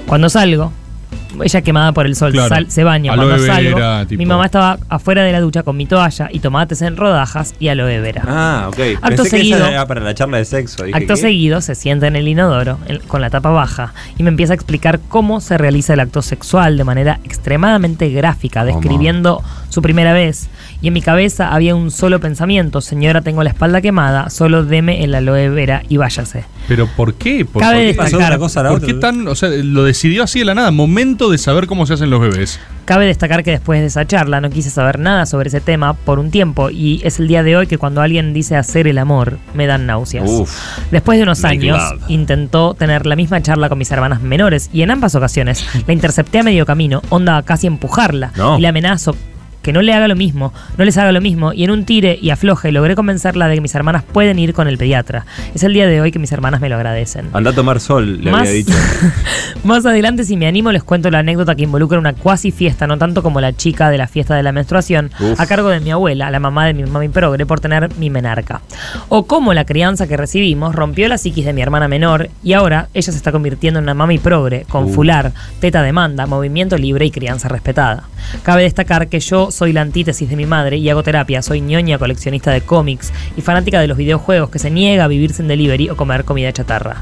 Cuando 0.07 0.29
salgo, 0.29 0.71
ella 1.43 1.61
quemada 1.61 1.91
por 1.91 2.07
el 2.07 2.15
sol, 2.15 2.31
Claro. 2.31 2.49
sal- 2.49 2.71
se 2.71 2.83
baña 2.83 3.13
Aloe 3.13 3.27
cuando 3.27 3.45
salgo. 3.45 3.75
vera, 3.75 4.05
tipo. 4.07 4.17
Mi 4.17 4.25
mamá 4.25 4.45
estaba 4.45 4.79
afuera 4.89 5.21
de 5.23 5.31
la 5.31 5.39
ducha 5.39 5.61
con 5.61 5.77
mi 5.77 5.85
toalla 5.85 6.27
y 6.31 6.39
tomates 6.39 6.81
en 6.81 6.97
rodajas 6.97 7.53
y 7.59 7.67
aloe 7.67 7.99
vera. 8.01 8.23
Ah, 8.27 8.65
ok. 8.69 8.79
Acto 9.01 9.07
Pensé 9.09 9.23
que 9.23 9.29
seguido- 9.29 9.57
esa 9.59 9.69
era 9.71 9.85
para 9.85 10.01
la 10.01 10.15
charla 10.15 10.37
de 10.37 10.45
sexo. 10.45 10.83
Dije, 10.83 10.97
Acto 10.97 11.13
¿qué? 11.13 11.21
seguido 11.21 11.61
se 11.61 11.75
sienta 11.75 12.07
en 12.07 12.15
el 12.15 12.27
inodoro 12.27 12.79
en- 12.87 12.99
con 13.07 13.21
la 13.21 13.29
tapa 13.29 13.51
baja 13.51 13.93
y 14.17 14.23
me 14.23 14.29
empieza 14.29 14.53
a 14.53 14.55
explicar 14.55 14.99
cómo 15.07 15.39
se 15.39 15.59
realiza 15.59 15.93
el 15.93 15.99
acto 15.99 16.23
sexual 16.23 16.75
de 16.77 16.83
manera 16.83 17.19
extremadamente 17.23 18.09
gráfica, 18.09 18.65
describiendo 18.65 19.43
su 19.79 19.81
primera 19.81 20.12
vez. 20.13 20.50
Y 20.81 20.88
en 20.88 20.93
mi 20.93 21.01
cabeza 21.01 21.53
había 21.53 21.74
un 21.75 21.89
solo 21.91 22.19
pensamiento, 22.19 22.81
señora, 22.81 23.21
tengo 23.21 23.43
la 23.43 23.50
espalda 23.50 23.81
quemada, 23.81 24.29
solo 24.29 24.63
deme 24.65 25.03
el 25.03 25.15
aloe 25.15 25.50
vera 25.50 25.83
y 25.89 25.98
váyase. 25.98 26.43
¿Pero 26.67 26.88
por 26.88 27.13
qué? 27.15 27.45
¿Por, 27.45 27.62
Cabe 27.62 27.93
por 27.95 28.05
qué? 28.05 28.12
destacar- 28.12 28.27
una 28.27 28.38
cosa 28.38 28.59
a 28.59 28.63
la 28.63 28.69
¿Por 28.69 28.77
otra. 28.79 28.88
qué 28.88 28.93
tan.? 28.95 29.27
O 29.27 29.36
sea, 29.36 29.50
lo 29.50 29.83
decidió 29.83 30.24
así 30.24 30.39
de 30.39 30.45
la 30.45 30.53
nada. 30.55 30.71
Momento 30.71 31.29
de 31.31 31.38
saber 31.38 31.65
cómo 31.67 31.86
se 31.86 31.93
hacen 31.95 32.09
los 32.09 32.21
bebés. 32.21 32.59
Cabe 32.86 33.05
destacar 33.05 33.43
que 33.43 33.51
después 33.51 33.79
de 33.81 33.88
esa 33.88 34.05
charla 34.05 34.41
no 34.41 34.50
quise 34.50 34.69
saber 34.69 35.00
nada 35.00 35.25
sobre 35.25 35.50
ese 35.50 35.62
tema 35.62 35.93
por 35.93 36.17
un 36.19 36.31
tiempo 36.31 36.69
y 36.71 37.01
es 37.03 37.19
el 37.19 37.27
día 37.27 37.43
de 37.43 37.55
hoy 37.55 37.67
que 37.67 37.77
cuando 37.77 38.01
alguien 38.01 38.33
dice 38.33 38.55
hacer 38.55 38.88
el 38.88 38.98
amor 38.98 39.38
me 39.53 39.67
dan 39.67 39.86
náuseas. 39.86 40.27
Uf. 40.29 40.51
Después 40.91 41.17
de 41.19 41.24
unos 41.24 41.43
años 41.45 41.77
love. 41.77 42.01
intentó 42.09 42.74
tener 42.74 43.05
la 43.05 43.15
misma 43.15 43.41
charla 43.43 43.69
con 43.69 43.77
mis 43.77 43.91
hermanas 43.91 44.21
menores 44.21 44.69
y 44.74 44.81
en 44.81 44.89
ambas 44.91 45.13
ocasiones 45.15 45.63
la 45.88 45.93
intercepté 45.93 46.39
a 46.39 46.43
medio 46.43 46.65
camino, 46.65 47.01
onda 47.09 47.41
casi 47.43 47.67
empujarla 47.67 48.31
No. 48.36 48.57
y 48.57 48.62
la 48.62 48.69
amenazo 48.69 49.15
que 49.61 49.73
no 49.73 49.81
le 49.81 49.93
haga 49.93 50.07
lo 50.07 50.15
mismo, 50.15 50.53
no 50.77 50.85
les 50.85 50.97
haga 50.97 51.11
lo 51.11 51.21
mismo 51.21 51.53
y 51.53 51.63
en 51.63 51.71
un 51.71 51.85
tire 51.85 52.17
y 52.21 52.29
afloje 52.29 52.71
logré 52.71 52.95
convencerla 52.95 53.47
de 53.47 53.55
que 53.55 53.61
mis 53.61 53.75
hermanas 53.75 54.03
pueden 54.03 54.39
ir 54.39 54.53
con 54.53 54.67
el 54.67 54.77
pediatra. 54.77 55.25
Es 55.53 55.63
el 55.63 55.73
día 55.73 55.87
de 55.87 56.01
hoy 56.01 56.11
que 56.11 56.19
mis 56.19 56.31
hermanas 56.31 56.61
me 56.61 56.69
lo 56.69 56.75
agradecen. 56.75 57.29
Anda 57.33 57.51
a 57.51 57.53
tomar 57.53 57.79
sol, 57.79 58.21
le 58.23 58.31
Más, 58.31 58.41
había 58.41 58.51
dicho. 58.53 58.73
más 59.63 59.85
adelante, 59.85 60.23
si 60.23 60.37
me 60.37 60.47
animo, 60.47 60.71
les 60.71 60.83
cuento 60.83 61.09
la 61.11 61.19
anécdota 61.19 61.55
que 61.55 61.63
involucra 61.63 61.99
una 61.99 62.13
cuasi 62.13 62.51
fiesta, 62.51 62.87
no 62.87 62.97
tanto 62.97 63.21
como 63.23 63.41
la 63.41 63.53
chica 63.53 63.89
de 63.89 63.97
la 63.97 64.07
fiesta 64.07 64.35
de 64.35 64.43
la 64.43 64.51
menstruación, 64.51 65.11
Uf. 65.19 65.39
a 65.39 65.45
cargo 65.45 65.69
de 65.69 65.79
mi 65.79 65.91
abuela, 65.91 66.31
la 66.31 66.39
mamá 66.39 66.65
de 66.65 66.73
mi 66.73 66.83
mami 66.83 67.09
progre, 67.09 67.45
por 67.45 67.59
tener 67.59 67.89
mi 67.97 68.09
menarca. 68.09 68.61
O 69.09 69.25
cómo 69.25 69.53
la 69.53 69.65
crianza 69.65 70.07
que 70.07 70.17
recibimos 70.17 70.75
rompió 70.75 71.07
la 71.07 71.17
psiquis 71.17 71.45
de 71.45 71.53
mi 71.53 71.61
hermana 71.61 71.87
menor 71.87 72.29
y 72.43 72.53
ahora 72.53 72.87
ella 72.93 73.11
se 73.11 73.17
está 73.17 73.31
convirtiendo 73.31 73.79
en 73.79 73.83
una 73.83 73.93
mami 73.93 74.17
progre, 74.19 74.65
con 74.69 74.85
Uh. 74.85 74.93
fular, 74.93 75.31
teta 75.59 75.81
demanda, 75.83 76.25
movimiento 76.25 76.77
libre 76.77 77.05
y 77.05 77.11
crianza 77.11 77.47
respetada. 77.49 78.03
Cabe 78.43 78.63
destacar 78.63 79.07
que 79.07 79.19
yo 79.19 79.49
soy 79.51 79.74
la 79.74 79.82
antítesis 79.82 80.29
de 80.29 80.36
mi 80.36 80.46
madre 80.46 80.77
y 80.77 80.89
hago 80.89 81.03
terapia, 81.03 81.41
soy 81.41 81.62
ñoña 81.62 81.98
coleccionista 81.98 82.51
de 82.51 82.62
cómics 82.62 83.12
y 83.38 83.41
fanática 83.41 83.79
de 83.79 83.88
los 83.88 83.98
videojuegos 83.98 84.50
que 84.50 84.60
se 84.60 84.70
niega 84.72 85.03
a 85.06 85.08
vivir 85.08 85.34
sin 85.34 85.48
delivery 85.48 85.89
o 85.89 85.96
comer 85.98 86.24
comida 86.25 86.51
chatarra. 86.53 86.98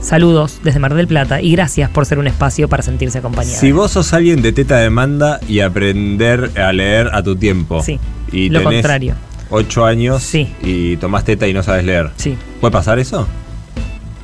Saludos 0.00 0.60
desde 0.62 0.78
Mar 0.78 0.94
del 0.94 1.06
Plata 1.08 1.40
y 1.40 1.52
gracias 1.52 1.90
por 1.90 2.06
ser 2.06 2.18
un 2.18 2.26
espacio 2.26 2.68
para 2.68 2.82
sentirse 2.82 3.18
acompañada. 3.18 3.56
Si 3.58 3.72
vos 3.72 3.90
sos 3.92 4.12
alguien 4.12 4.42
de 4.42 4.52
teta 4.52 4.76
demanda 4.78 5.40
y 5.48 5.60
aprender 5.60 6.50
a 6.60 6.72
leer 6.72 7.10
a 7.12 7.22
tu 7.22 7.36
tiempo. 7.36 7.82
Sí, 7.82 7.98
Y 8.32 8.48
lo 8.50 8.60
tenés 8.60 8.74
contrario. 8.82 9.14
Ocho 9.50 9.84
años 9.84 10.22
Sí. 10.22 10.52
y 10.62 10.96
tomás 10.96 11.24
teta 11.24 11.46
y 11.46 11.52
no 11.54 11.62
sabes 11.62 11.84
leer. 11.84 12.10
Sí. 12.16 12.36
¿Puede 12.60 12.72
pasar 12.72 12.98
eso? 12.98 13.26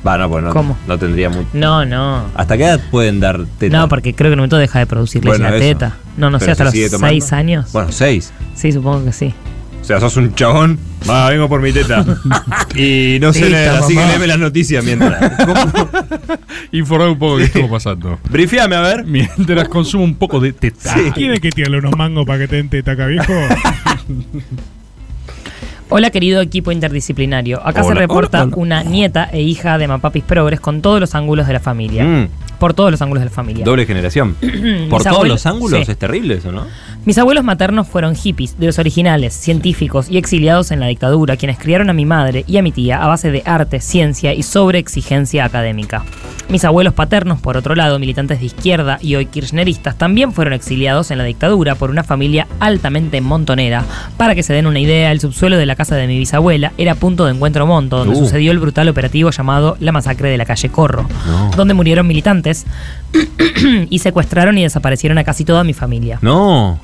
Va, 0.05 0.17
no, 0.17 0.29
pues 0.29 0.43
no, 0.43 0.49
¿Cómo? 0.51 0.77
no 0.87 0.97
tendría 0.99 1.29
mucho. 1.29 1.47
No, 1.53 1.85
no. 1.85 2.25
¿Hasta 2.35 2.57
qué 2.57 2.65
edad 2.65 2.81
pueden 2.91 3.19
dar 3.19 3.45
teta? 3.57 3.77
No, 3.77 3.87
porque 3.87 4.13
creo 4.13 4.29
que 4.29 4.33
en 4.33 4.39
un 4.39 4.41
momento 4.41 4.57
deja 4.57 4.79
de 4.79 4.85
producir 4.85 5.23
leche 5.23 5.37
Bueno, 5.37 5.49
la 5.49 5.55
eso. 5.55 5.65
teta. 5.65 5.95
No, 6.17 6.29
no 6.29 6.39
sé, 6.39 6.51
hasta 6.51 6.65
los 6.65 6.73
sigue 6.73 6.89
tomando. 6.89 7.09
seis 7.09 7.31
años. 7.33 7.71
Bueno, 7.71 7.91
seis. 7.91 8.33
Sí, 8.55 8.71
supongo 8.71 9.05
que 9.05 9.13
sí. 9.13 9.33
O 9.81 9.85
sea, 9.85 9.99
sos 9.99 10.15
un 10.17 10.33
chabón. 10.35 10.77
Va, 11.09 11.29
vengo 11.29 11.49
por 11.49 11.61
mi 11.61 11.71
teta. 11.73 12.05
y 12.75 13.17
no 13.19 13.33
sé 13.33 13.49
leer, 13.49 13.69
así 13.71 13.95
que 13.95 14.05
léeme 14.05 14.27
las 14.27 14.39
noticias 14.39 14.83
mientras. 14.83 15.45
¿Cómo? 15.45 15.89
Informar 16.71 17.09
un 17.09 17.19
poco 17.19 17.37
qué 17.37 17.43
estuvo 17.45 17.69
pasando. 17.69 18.19
Brifiame, 18.29 18.75
a 18.77 18.81
ver. 18.81 19.03
Mientras 19.05 19.67
consumo 19.67 20.03
un 20.05 20.15
poco 20.15 20.39
de 20.39 20.53
teta. 20.53 20.95
¿Quiere 21.13 21.39
que 21.39 21.49
tirarle 21.49 21.79
unos 21.79 21.97
mangos 21.97 22.25
para 22.25 22.39
que 22.39 22.47
te 22.47 22.55
den 22.57 22.69
teta, 22.69 22.93
viejo? 22.93 23.33
Hola 25.95 26.09
querido 26.09 26.41
equipo 26.41 26.71
interdisciplinario. 26.71 27.61
Acá 27.63 27.83
se 27.83 27.93
reporta 27.93 28.39
hola, 28.41 28.47
hola. 28.47 28.61
una 28.63 28.83
nieta 28.83 29.29
e 29.31 29.43
hija 29.43 29.77
de 29.77 29.87
Mapapis 29.87 30.23
Progres 30.23 30.59
con 30.59 30.81
todos 30.81 30.99
los 30.99 31.13
ángulos 31.13 31.45
de 31.45 31.53
la 31.53 31.59
familia. 31.59 32.03
Mm, 32.03 32.29
Por 32.63 32.73
todos 32.73 32.91
los 32.91 33.01
ángulos 33.01 33.19
de 33.21 33.25
la 33.25 33.35
familia. 33.35 33.65
doble 33.65 33.85
generación. 33.85 34.35
por 34.89 35.03
todos 35.03 35.17
abuelos- 35.17 35.27
los 35.27 35.45
ángulos 35.45 35.85
sí. 35.85 35.91
es 35.91 35.97
terrible 35.97 36.35
eso, 36.35 36.53
¿no? 36.53 36.65
Mis 37.03 37.17
abuelos 37.17 37.43
maternos 37.43 37.89
fueron 37.89 38.15
hippies, 38.15 38.57
de 38.57 38.67
los 38.67 38.79
originales, 38.79 39.33
científicos 39.33 40.09
y 40.09 40.17
exiliados 40.17 40.71
en 40.71 40.79
la 40.79 40.85
dictadura, 40.87 41.35
quienes 41.35 41.57
criaron 41.57 41.89
a 41.89 41.93
mi 41.93 42.05
madre 42.05 42.45
y 42.47 42.55
a 42.55 42.61
mi 42.63 42.71
tía 42.71 43.03
a 43.03 43.07
base 43.07 43.29
de 43.31 43.43
arte, 43.45 43.81
ciencia 43.81 44.33
y 44.33 44.43
sobreexigencia 44.43 45.43
académica. 45.43 46.05
Mis 46.47 46.63
abuelos 46.63 46.93
paternos, 46.93 47.41
por 47.41 47.57
otro 47.57 47.75
lado, 47.75 47.99
militantes 47.99 48.39
de 48.39 48.45
izquierda 48.45 48.97
y 49.01 49.15
hoy 49.15 49.25
kirchneristas, 49.25 49.97
también 49.97 50.31
fueron 50.31 50.53
exiliados 50.53 51.11
en 51.11 51.17
la 51.17 51.23
dictadura 51.25 51.75
por 51.75 51.89
una 51.89 52.03
familia 52.05 52.47
altamente 52.61 53.19
montonera. 53.21 53.83
Para 54.17 54.35
que 54.35 54.43
se 54.43 54.53
den 54.53 54.67
una 54.67 54.79
idea, 54.79 55.11
el 55.11 55.19
subsuelo 55.19 55.57
de 55.57 55.65
la 55.65 55.75
casa 55.75 55.95
de 55.95 56.07
mi 56.07 56.17
bisabuela 56.17 56.71
era 56.77 56.95
punto 56.95 57.25
de 57.25 57.31
encuentro 57.33 57.67
monto, 57.67 57.97
donde 57.97 58.13
Uh. 58.15 58.19
sucedió 58.19 58.51
el 58.51 58.59
brutal 58.59 58.87
operativo 58.87 59.29
llamado 59.31 59.75
la 59.81 59.91
masacre 59.91 60.29
de 60.29 60.37
la 60.37 60.45
calle 60.45 60.69
Corro, 60.69 61.07
No. 61.27 61.51
donde 61.57 61.73
murieron 61.73 62.07
militantes 62.07 62.52
y 63.89 63.99
secuestraron 63.99 64.57
y 64.57 64.63
desaparecieron 64.63 65.17
a 65.17 65.23
casi 65.23 65.45
toda 65.45 65.63
mi 65.63 65.73
familia. 65.73 66.19
No. 66.21 66.79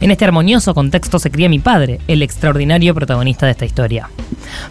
En 0.00 0.10
este 0.10 0.24
armonioso 0.24 0.74
contexto 0.74 1.18
se 1.18 1.30
cría 1.30 1.48
mi 1.48 1.60
padre, 1.60 2.00
el 2.08 2.22
extraordinario 2.22 2.94
protagonista 2.94 3.46
de 3.46 3.52
esta 3.52 3.64
historia. 3.64 4.10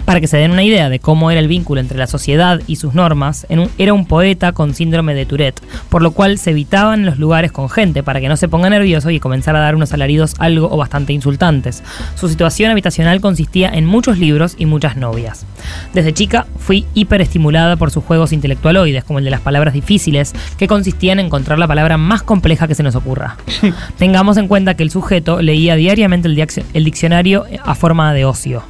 Para 0.06 0.20
que 0.22 0.28
se 0.28 0.38
den 0.38 0.52
una 0.52 0.64
idea 0.64 0.90
de 0.90 1.00
cómo 1.00 1.32
era 1.32 1.40
el 1.40 1.48
vínculo 1.48 1.82
entre 1.82 1.98
la 1.98 2.08
sociedad 2.08 2.62
y 2.68 2.76
sus 2.76 2.94
normas, 2.94 3.46
en 3.50 3.60
un- 3.60 3.70
era 3.78 3.94
un 3.94 4.06
poeta 4.06 4.52
con 4.52 4.74
síndrome 4.76 5.16
de 5.16 5.26
Tourette, 5.26 5.62
por 5.90 6.02
lo 6.02 6.12
cual 6.12 6.38
se 6.38 6.52
evitaban 6.52 7.06
los 7.06 7.18
lugares 7.20 7.52
con 7.52 7.70
gente 7.70 8.04
para 8.04 8.20
que 8.22 8.28
no 8.30 8.38
se 8.38 8.48
ponga 8.48 8.70
nervioso 8.70 9.10
y 9.10 9.20
comenzara 9.20 9.60
a 9.60 9.64
dar 9.64 9.76
unos 9.76 9.94
alaridos 9.94 10.36
algo 10.40 10.70
o 10.72 10.78
bastante 10.78 11.14
insultantes. 11.14 11.84
Su 12.16 12.28
situación 12.30 12.72
habitacional 12.72 13.22
consistía 13.22 13.70
en 13.70 13.86
muchos 13.86 14.18
libros 14.20 14.56
y 14.58 14.66
muchas 14.66 14.98
novias. 14.98 15.46
Desde 15.94 16.14
chica 16.14 16.46
fui 16.58 16.86
hiperestimulada 16.94 17.76
por 17.76 17.92
sus 17.92 18.04
juegos 18.04 18.34
intelectualoides, 18.34 19.04
como 19.04 19.20
el 19.20 19.26
de 19.26 19.32
las 19.32 19.42
palabras 19.42 19.74
difíciles, 19.74 20.34
que 20.58 20.68
consistían 20.68 21.20
en 21.20 21.28
encontrar 21.28 21.60
la 21.60 21.68
palabra 21.68 21.98
más 21.98 22.24
compleja 22.24 22.68
que 22.68 22.76
se 22.76 22.84
nos 22.84 22.96
ocurra. 22.96 23.38
Tengamos 23.98 24.38
en 24.38 24.48
cuenta 24.48 24.76
que 24.76 24.84
el 24.84 24.92
sujeto 24.92 25.42
leía 25.42 25.76
diariamente 25.76 26.28
el, 26.28 26.84
diccionario 26.84 27.46
a 27.64 27.76
forma 27.76 28.14
de 28.14 28.26
ocio. 28.26 28.64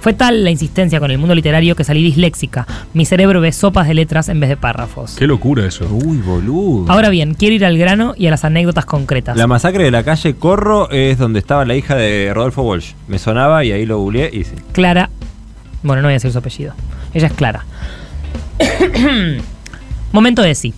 Fue 0.00 0.12
tal 0.12 0.44
la 0.44 0.50
insistencia 0.50 1.00
con 1.00 1.10
el 1.10 1.18
mundo 1.18 1.34
literario 1.34 1.76
que 1.76 1.84
salí 1.84 2.02
disléxica. 2.02 2.66
Mi 2.92 3.04
cerebro 3.04 3.40
ve 3.40 3.52
sopas 3.52 3.88
de 3.88 3.94
letras 3.94 4.28
en 4.28 4.40
vez 4.40 4.48
de 4.48 4.56
párrafos. 4.56 5.16
Qué 5.18 5.26
locura 5.26 5.66
eso. 5.66 5.86
Uy, 5.90 6.18
boludo. 6.18 6.90
Ahora 6.90 7.08
bien, 7.08 7.34
quiero 7.34 7.54
ir 7.54 7.64
al 7.64 7.78
grano 7.78 8.14
y 8.16 8.26
a 8.26 8.30
las 8.30 8.44
anécdotas 8.44 8.84
concretas. 8.84 9.36
La 9.36 9.46
masacre 9.46 9.84
de 9.84 9.90
la 9.90 10.02
calle 10.02 10.34
Corro 10.34 10.90
es 10.90 11.18
donde 11.18 11.38
estaba 11.38 11.64
la 11.64 11.74
hija 11.74 11.96
de 11.96 12.32
Rodolfo 12.34 12.62
Walsh. 12.62 12.92
Me 13.08 13.18
sonaba 13.18 13.64
y 13.64 13.72
ahí 13.72 13.86
lo 13.86 13.98
googleé 13.98 14.30
y 14.32 14.44
sí. 14.44 14.54
Clara. 14.72 15.10
Bueno, 15.84 16.00
no 16.00 16.08
voy 16.08 16.14
a 16.14 16.16
decir 16.16 16.32
su 16.32 16.38
apellido. 16.38 16.74
Ella 17.12 17.26
es 17.26 17.32
Clara. 17.34 17.64
Momento 20.12 20.40
de 20.40 20.54
sí. 20.54 20.72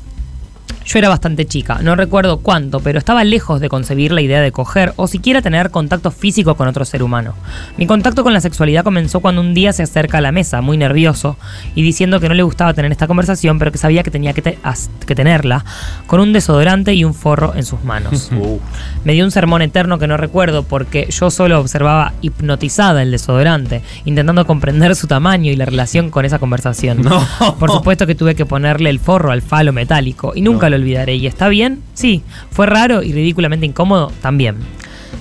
Yo 0.86 0.98
era 1.00 1.08
bastante 1.08 1.46
chica, 1.46 1.80
no 1.82 1.96
recuerdo 1.96 2.38
cuánto, 2.38 2.78
pero 2.78 2.98
estaba 3.00 3.24
lejos 3.24 3.60
de 3.60 3.68
concebir 3.68 4.12
la 4.12 4.20
idea 4.20 4.40
de 4.40 4.52
coger 4.52 4.92
o 4.94 5.08
siquiera 5.08 5.42
tener 5.42 5.70
contacto 5.72 6.12
físico 6.12 6.54
con 6.54 6.68
otro 6.68 6.84
ser 6.84 7.02
humano. 7.02 7.34
Mi 7.76 7.86
contacto 7.88 8.22
con 8.22 8.32
la 8.32 8.40
sexualidad 8.40 8.84
comenzó 8.84 9.18
cuando 9.18 9.40
un 9.40 9.52
día 9.52 9.72
se 9.72 9.82
acerca 9.82 10.18
a 10.18 10.20
la 10.20 10.30
mesa, 10.30 10.60
muy 10.60 10.76
nervioso, 10.76 11.36
y 11.74 11.82
diciendo 11.82 12.20
que 12.20 12.28
no 12.28 12.34
le 12.34 12.44
gustaba 12.44 12.72
tener 12.72 12.92
esta 12.92 13.08
conversación, 13.08 13.58
pero 13.58 13.72
que 13.72 13.78
sabía 13.78 14.04
que 14.04 14.12
tenía 14.12 14.32
que, 14.32 14.42
te- 14.42 14.58
as- 14.62 14.88
que 15.06 15.16
tenerla, 15.16 15.64
con 16.06 16.20
un 16.20 16.32
desodorante 16.32 16.94
y 16.94 17.04
un 17.04 17.14
forro 17.14 17.54
en 17.56 17.64
sus 17.64 17.82
manos. 17.82 18.30
Uh, 18.36 18.60
Me 19.04 19.14
dio 19.14 19.24
un 19.24 19.30
sermón 19.30 19.62
eterno 19.62 19.98
que 19.98 20.06
no 20.06 20.16
recuerdo 20.16 20.62
porque 20.62 21.08
yo 21.10 21.30
solo 21.30 21.58
observaba 21.58 22.12
hipnotizada 22.20 23.02
el 23.02 23.10
desodorante, 23.10 23.82
intentando 24.04 24.46
comprender 24.46 24.94
su 24.94 25.06
tamaño 25.06 25.50
y 25.50 25.56
la 25.56 25.64
relación 25.64 26.10
con 26.10 26.24
esa 26.24 26.38
conversación. 26.38 27.00
No. 27.06 27.26
Por 27.58 27.70
supuesto 27.72 28.06
que 28.06 28.14
tuve 28.14 28.34
que 28.34 28.46
ponerle 28.46 28.90
el 28.90 29.00
forro 29.00 29.30
al 29.32 29.42
falo 29.42 29.72
metálico 29.72 30.32
y 30.34 30.42
nunca 30.42 30.68
lo 30.70 30.75
olvidaré. 30.76 31.16
¿Y 31.16 31.26
está 31.26 31.48
bien? 31.48 31.82
Sí. 31.94 32.22
¿Fue 32.50 32.66
raro 32.66 33.02
y 33.02 33.12
ridículamente 33.12 33.66
incómodo? 33.66 34.12
También. 34.22 34.56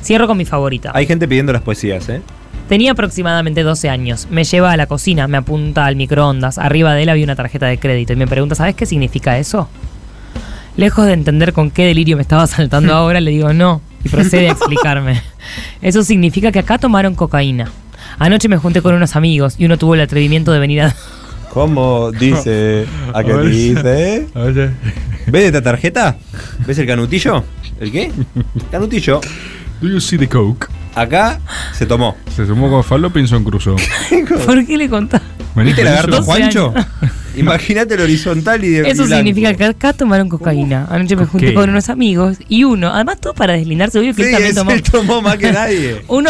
Cierro 0.04 0.28
con 0.28 0.38
mi 0.38 0.46
favorita. 0.46 0.92
Hay 0.94 1.06
gente 1.06 1.28
pidiendo 1.28 1.52
las 1.52 1.62
poesías, 1.62 2.08
¿eh? 2.10 2.22
Tenía 2.70 2.94
aproximadamente 2.94 3.64
12 3.64 3.90
años. 3.90 4.28
Me 4.32 4.44
lleva 4.44 4.72
a 4.72 4.78
la 4.78 4.88
cocina, 4.88 5.28
me 5.28 5.38
apunta 5.38 5.86
al 5.86 5.96
microondas. 5.96 6.58
Arriba 6.58 6.94
de 6.94 7.04
él 7.04 7.10
había 7.10 7.24
una 7.24 7.36
tarjeta 7.36 7.68
de 7.68 7.78
crédito 7.78 8.14
y 8.14 8.16
me 8.16 8.28
pregunta, 8.28 8.56
¿sabes 8.56 8.76
qué 8.76 8.86
significa 8.86 9.38
eso? 9.38 9.70
Lejos 10.78 11.06
de 11.06 11.14
entender 11.14 11.54
con 11.54 11.72
qué 11.72 11.86
delirio 11.86 12.16
me 12.16 12.22
estaba 12.22 12.48
saltando 12.48 12.94
ahora, 12.96 13.22
le 13.22 13.32
digo 13.32 13.54
no 13.54 13.82
y 14.06 14.10
procede 14.10 14.48
a 14.50 14.52
explicarme. 14.52 15.22
Eso 15.82 16.04
significa 16.04 16.52
que 16.52 16.60
acá 16.60 16.78
tomaron 16.78 17.16
cocaína. 17.16 17.72
Anoche 18.20 18.48
me 18.48 18.58
junté 18.58 18.82
con 18.82 18.94
unos 18.94 19.16
amigos 19.16 19.56
y 19.58 19.66
uno 19.66 19.78
tuvo 19.78 19.96
el 19.96 20.02
atrevimiento 20.02 20.52
de 20.52 20.60
venir 20.60 20.82
a... 20.82 20.96
¿Cómo 21.52 22.12
dice? 22.12 22.86
¿A 23.14 23.24
qué 23.24 23.38
dice? 23.40 24.28
¿Ves 25.27 25.46
esta 25.46 25.62
tarjeta? 25.62 26.17
¿Ves 26.65 26.77
el 26.77 26.88
canutillo? 26.88 27.44
¿El 27.79 27.91
qué? 27.91 28.12
Canutillo. 28.72 29.22
Do 29.82 29.88
you 29.89 30.00
see 30.00 30.17
the 30.17 30.27
coke? 30.27 30.67
Acá 30.94 31.39
se 31.74 31.86
tomó. 31.86 32.15
Se 32.36 32.46
sumó 32.46 32.70
con 32.70 32.84
Fallo 32.84 33.10
Pinson 33.12 33.44
Crusoe. 33.44 33.75
¿Por 34.46 34.65
qué 34.65 34.77
le 34.77 34.88
contás? 34.89 35.22
¿Viste 35.55 35.82
el 35.82 35.86
lagarto 35.88 36.12
yo- 36.12 36.17
12 36.17 36.25
Juancho? 36.25 36.74
años. 36.75 36.86
Imagínate 37.39 37.94
el 37.96 38.01
horizontal 38.01 38.63
y 38.63 38.70
de 38.70 38.82
Eso 38.89 39.04
blanco. 39.04 39.15
significa 39.15 39.54
que 39.54 39.65
acá 39.65 39.94
tomaron 39.94 40.30
cocaína. 40.30 40.88
Anoche 40.89 41.15
me 41.15 41.25
junté 41.25 41.54
con 41.54 41.70
unos 41.70 41.89
amigos 41.89 42.38
y 42.48 42.63
uno, 42.63 42.89
además 42.94 43.20
todo 43.20 43.34
para 43.34 43.54
deslindarse, 43.54 44.00
obvio 44.00 44.13
que 44.15 44.24
Sí, 44.24 44.30
él 44.30 44.36
también 44.36 44.56
tomó. 44.56 44.72
él 44.72 44.82
tomó 44.84 45.22
más 45.22 45.38
que 45.38 45.51
nadie. 45.51 46.01
Uno, 46.08 46.30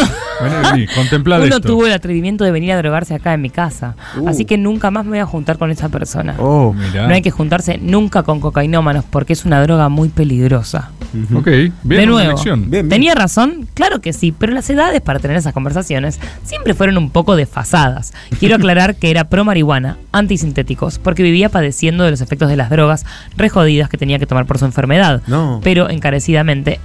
contemplad 0.95 1.37
uno 1.43 1.55
esto. 1.55 1.61
tuvo 1.67 1.85
el 1.85 1.93
atrevimiento 1.93 2.43
de 2.43 2.51
venir 2.51 2.71
a 2.71 2.77
drogarse 2.77 3.13
acá 3.13 3.33
en 3.33 3.41
mi 3.41 3.49
casa. 3.49 3.95
Uh. 4.17 4.27
Así 4.29 4.45
que 4.45 4.57
nunca 4.57 4.91
más 4.91 5.05
me 5.05 5.11
voy 5.11 5.19
a 5.19 5.25
juntar 5.25 5.57
con 5.57 5.71
esa 5.71 5.89
persona. 5.89 6.35
Oh, 6.39 6.73
mirá. 6.73 7.07
No 7.07 7.13
hay 7.13 7.21
que 7.21 7.31
juntarse 7.31 7.77
nunca 7.77 8.23
con 8.23 8.39
cocainómanos 8.39 9.05
porque 9.09 9.33
es 9.33 9.45
una 9.45 9.61
droga 9.61 9.89
muy 9.89 10.09
peligrosa. 10.09 10.91
Ok, 11.33 11.47
bien, 11.47 11.71
de 11.83 12.05
nuevo, 12.05 12.41
bien. 12.67 12.89
¿tenía 12.89 13.15
razón? 13.15 13.67
Claro 13.73 14.01
que 14.01 14.11
sí, 14.11 14.33
pero 14.37 14.51
las 14.51 14.69
edades 14.69 14.99
para 15.01 15.19
tener 15.19 15.37
esas 15.37 15.53
conversaciones 15.53 16.19
siempre 16.43 16.73
fueron 16.73 16.97
un 16.97 17.09
poco 17.09 17.35
desfasadas. 17.37 18.13
Quiero 18.39 18.55
aclarar 18.57 18.95
que 18.95 19.11
era 19.11 19.29
pro 19.29 19.45
marihuana, 19.45 19.97
antisintéticos, 20.15 20.97
porque 20.99 21.23
vivía 21.23 21.49
padeciendo 21.49 22.03
de 22.03 22.11
los 22.11 22.21
efectos 22.21 22.49
de 22.49 22.55
las 22.57 22.69
drogas 22.69 23.05
re 23.37 23.49
jodidas 23.49 23.89
que 23.89 23.97
tenía 23.97 24.17
que 24.19 24.25
tomar 24.25 24.45
por 24.45 24.57
su 24.57 24.65
enfermedad, 24.65 25.21
No. 25.27 25.59
pero 25.63 25.89
encarecidamente 25.89 26.79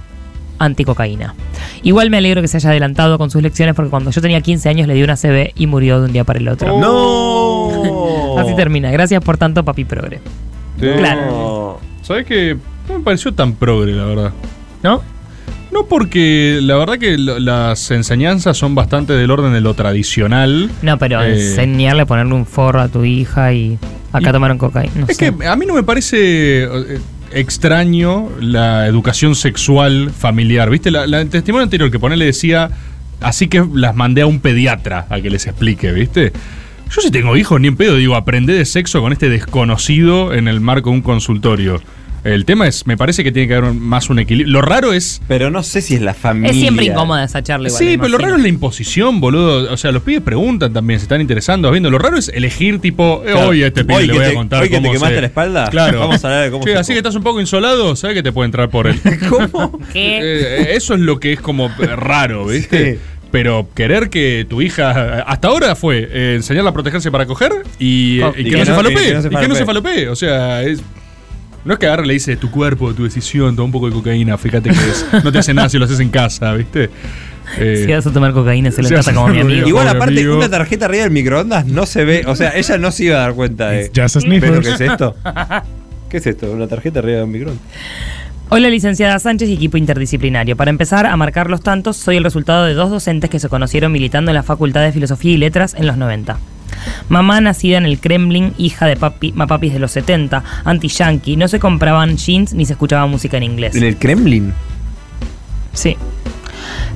anticocaína. 0.59 1.33
Igual 1.81 2.09
me 2.11 2.17
alegro 2.17 2.41
que 2.41 2.47
se 2.47 2.57
haya 2.57 2.69
adelantado 2.69 3.17
con 3.17 3.31
sus 3.31 3.41
lecciones 3.41 3.73
porque 3.73 3.89
cuando 3.89 4.11
yo 4.11 4.21
tenía 4.21 4.41
15 4.41 4.69
años 4.69 4.87
le 4.87 4.93
dio 4.93 5.05
una 5.05 5.15
CB 5.15 5.53
y 5.55 5.65
murió 5.65 5.99
de 5.99 6.05
un 6.05 6.13
día 6.13 6.23
para 6.23 6.37
el 6.39 6.47
otro. 6.47 6.77
No. 6.79 8.37
Así 8.37 8.55
termina. 8.55 8.91
Gracias 8.91 9.23
por 9.23 9.37
tanto, 9.37 9.63
papi 9.65 9.85
progre. 9.85 10.19
Claro. 10.79 11.79
¿Sabes 12.03 12.25
que 12.25 12.57
No 12.87 12.97
me 12.99 13.03
pareció 13.03 13.33
tan 13.33 13.53
progre, 13.53 13.93
la 13.93 14.05
verdad. 14.05 14.31
¿No? 14.83 15.01
No 15.71 15.85
porque 15.85 16.59
la 16.61 16.75
verdad 16.75 16.97
que 16.97 17.17
lo- 17.17 17.39
las 17.39 17.91
enseñanzas 17.91 18.57
son 18.57 18.75
bastante 18.75 19.13
del 19.13 19.31
orden 19.31 19.53
de 19.53 19.61
lo 19.61 19.73
tradicional. 19.73 20.69
No, 20.81 20.97
pero 20.97 21.21
Eh, 21.23 21.31
enseñarle 21.33 22.01
a 22.01 22.05
ponerle 22.05 22.33
un 22.33 22.45
forro 22.45 22.81
a 22.81 22.87
tu 22.89 23.05
hija 23.05 23.53
y 23.53 23.77
acá 24.11 24.29
Y- 24.29 24.33
tomaron 24.33 24.57
cocaína. 24.57 24.91
no 24.95 25.05
Es 25.07 25.17
sé. 25.17 25.33
que 25.33 25.47
a 25.47 25.55
mí 25.55 25.65
no 25.65 25.73
me 25.73 25.83
parece 25.83 26.63
eh, 26.63 26.99
extraño 27.33 28.29
la 28.41 28.85
educación 28.87 29.35
sexual 29.35 30.11
familiar. 30.11 30.69
¿Viste? 30.69 30.91
La, 30.91 31.07
la- 31.07 31.21
el 31.21 31.29
testimonio 31.29 31.63
anterior 31.63 31.89
que 31.89 31.99
pone 31.99 32.17
le 32.17 32.25
decía, 32.25 32.69
así 33.21 33.47
que 33.47 33.65
las 33.73 33.95
mandé 33.95 34.21
a 34.21 34.25
un 34.25 34.39
pediatra 34.41 35.05
a 35.09 35.21
que 35.21 35.29
les 35.29 35.47
explique, 35.47 35.91
¿viste? 35.93 36.33
Yo 36.93 36.99
si 37.01 37.09
tengo 37.11 37.37
hijos, 37.37 37.61
ni 37.61 37.69
en 37.69 37.77
pedo, 37.77 37.95
digo, 37.95 38.15
aprendé 38.17 38.51
de 38.53 38.65
sexo 38.65 38.99
con 39.01 39.13
este 39.13 39.29
desconocido 39.29 40.33
en 40.33 40.49
el 40.49 40.59
marco 40.59 40.89
de 40.89 40.97
un 40.97 41.01
consultorio. 41.01 41.81
El 42.23 42.45
tema 42.45 42.67
es, 42.67 42.85
me 42.85 42.97
parece 42.97 43.23
que 43.23 43.31
tiene 43.31 43.47
que 43.47 43.55
haber 43.55 43.73
más 43.73 44.09
un 44.11 44.19
equilibrio. 44.19 44.53
Lo 44.53 44.61
raro 44.61 44.93
es... 44.93 45.21
Pero 45.27 45.49
no 45.49 45.63
sé 45.63 45.81
si 45.81 45.95
es 45.95 46.01
la 46.01 46.13
familia. 46.13 46.51
Es 46.51 46.57
siempre 46.57 46.85
incómoda 46.85 47.23
esa 47.23 47.41
charla 47.41 47.67
igual. 47.69 47.79
Sí, 47.79 47.85
me 47.89 47.97
pero 47.97 48.09
lo 48.09 48.17
raro 48.19 48.35
es 48.35 48.41
la 48.43 48.47
imposición, 48.47 49.19
boludo. 49.19 49.73
O 49.73 49.77
sea, 49.77 49.91
los 49.91 50.03
pibes 50.03 50.21
preguntan 50.21 50.71
también, 50.71 50.99
se 50.99 51.05
están 51.05 51.19
interesando, 51.19 51.71
viendo. 51.71 51.89
Lo 51.89 51.97
raro 51.97 52.17
es 52.17 52.29
elegir, 52.29 52.77
tipo, 52.79 53.23
eh, 53.25 53.31
Claro. 53.31 53.47
hoy 53.49 53.63
a 53.63 53.67
este 53.67 53.83
pibe 53.83 53.95
Hoy 53.95 54.07
le 54.07 54.13
voy 54.13 54.21
te- 54.23 54.27
a 54.29 54.33
contar 54.35 54.61
hoy 54.63 54.69
que 54.69 54.79
te 54.79 54.91
quemaste 54.91 55.15
se- 55.15 55.21
la 55.21 55.27
espalda, 55.27 55.67
Claro. 55.71 55.99
vamos 55.99 56.23
a 56.23 56.27
hablar 56.27 56.43
de 56.45 56.51
cómo 56.51 56.63
Che, 56.63 56.73
se 56.73 56.77
así 56.77 56.91
que 56.93 56.99
estás 56.99 57.15
un 57.15 57.23
poco 57.23 57.41
insolado, 57.41 57.95
¿sabes 57.95 58.15
que 58.15 58.23
te 58.23 58.31
puede 58.31 58.45
entrar 58.45 58.69
por 58.69 58.85
él? 58.85 58.99
¿Cómo? 59.29 59.79
¿Qué? 59.91 60.19
Eh, 60.21 60.73
eso 60.75 60.93
es 60.93 60.99
lo 60.99 61.19
que 61.19 61.33
es 61.33 61.39
como 61.41 61.67
eh, 61.67 61.87
raro, 61.95 62.45
¿viste? 62.45 62.93
Sí. 62.95 62.99
Pero 63.31 63.67
querer 63.73 64.09
que 64.09 64.45
tu 64.47 64.61
hija. 64.61 65.21
Hasta 65.21 65.47
ahora 65.47 65.75
fue 65.75 66.07
eh, 66.11 66.33
enseñarla 66.35 66.69
a 66.69 66.73
protegerse 66.73 67.09
para 67.11 67.25
coger 67.25 67.51
y, 67.79 68.19
eh, 68.19 68.23
Oh, 68.25 68.33
y 68.37 68.41
y 68.41 68.43
que, 68.43 68.49
que 68.51 68.57
no 68.57 68.65
se 68.65 68.71
no- 68.71 68.77
falopee. 68.77 69.01
y 69.03 69.07
que 69.07 69.13
no 69.13 69.21
se 69.21 69.27
Y 69.27 69.31
que 69.31 69.47
no 69.47 69.55
se 69.55 69.65
falopee. 69.65 69.91
falopee. 69.93 70.07
O 70.09 70.15
sea, 70.15 70.61
es. 70.63 70.83
No 71.65 71.73
es 71.73 71.79
que 71.79 71.85
agarre 71.85 72.05
y 72.05 72.07
le 72.07 72.13
dice 72.13 72.35
tu 72.37 72.49
cuerpo, 72.49 72.93
tu 72.93 73.03
decisión, 73.03 73.55
toma 73.55 73.65
un 73.65 73.71
poco 73.71 73.87
de 73.87 73.93
cocaína, 73.93 74.37
fíjate 74.37 74.69
que 74.69 74.75
es- 74.75 75.05
no 75.23 75.31
te 75.31 75.39
hace 75.39 75.53
nada 75.53 75.69
si 75.69 75.77
lo 75.77 75.85
haces 75.85 75.99
en 75.99 76.09
casa, 76.09 76.53
¿viste? 76.53 76.89
Eh, 77.59 77.83
Si 77.85 77.91
vas 77.91 78.05
a 78.07 78.11
tomar 78.11 78.33
cocaína, 78.33 78.71
se 78.71 78.81
lo 78.81 78.87
si 78.87 78.93
trata 78.95 79.13
como 79.13 79.27
mi 79.27 79.39
amigo. 79.41 79.67
Igual 79.67 79.87
aparte, 79.87 80.13
amigo. 80.15 80.37
una 80.37 80.49
tarjeta 80.49 80.85
arriba 80.85 81.03
del 81.03 81.11
microondas 81.11 81.65
no 81.67 81.85
se 81.85 82.03
ve. 82.05 82.23
O 82.27 82.35
sea, 82.35 82.55
ella 82.55 82.77
no 82.77 82.91
se 82.91 83.05
iba 83.05 83.17
a 83.17 83.19
dar 83.21 83.33
cuenta 83.33 83.69
de. 83.69 83.85
It's 83.85 83.91
just 83.99 84.17
a 84.17 84.29
¿Pero 84.29 84.61
qué 84.61 84.71
es 84.71 84.81
esto? 84.81 85.15
¿Qué 86.09 86.17
es 86.17 86.27
esto? 86.27 86.51
¿Una 86.51 86.67
tarjeta 86.67 86.99
arriba 86.99 87.19
del 87.19 87.27
microondas? 87.27 87.63
Hola, 88.49 88.69
licenciada 88.69 89.17
Sánchez 89.19 89.47
y 89.49 89.53
equipo 89.53 89.77
interdisciplinario. 89.77 90.57
Para 90.57 90.71
empezar 90.71 91.05
a 91.05 91.15
marcar 91.15 91.49
los 91.49 91.61
tantos, 91.61 91.95
soy 91.95 92.17
el 92.17 92.23
resultado 92.23 92.65
de 92.65 92.73
dos 92.73 92.89
docentes 92.89 93.29
que 93.29 93.39
se 93.39 93.47
conocieron 93.49 93.91
militando 93.93 94.29
en 94.31 94.35
la 94.35 94.43
Facultad 94.43 94.81
de 94.81 94.91
Filosofía 94.91 95.31
y 95.33 95.37
Letras 95.37 95.73
en 95.73 95.87
los 95.87 95.95
90. 95.95 96.37
Mamá, 97.09 97.41
nacida 97.41 97.77
en 97.77 97.85
el 97.85 97.99
Kremlin, 97.99 98.53
hija 98.57 98.85
de 98.85 98.95
papi, 98.95 99.33
mapapis 99.33 99.73
de 99.73 99.79
los 99.79 99.91
70, 99.91 100.43
anti-yankee, 100.63 101.37
no 101.37 101.47
se 101.47 101.59
compraban 101.59 102.17
jeans 102.17 102.53
ni 102.53 102.65
se 102.65 102.73
escuchaba 102.73 103.05
música 103.07 103.37
en 103.37 103.43
inglés. 103.43 103.75
En 103.75 103.83
el 103.83 103.97
Kremlin. 103.97 104.53
Sí. 105.73 105.97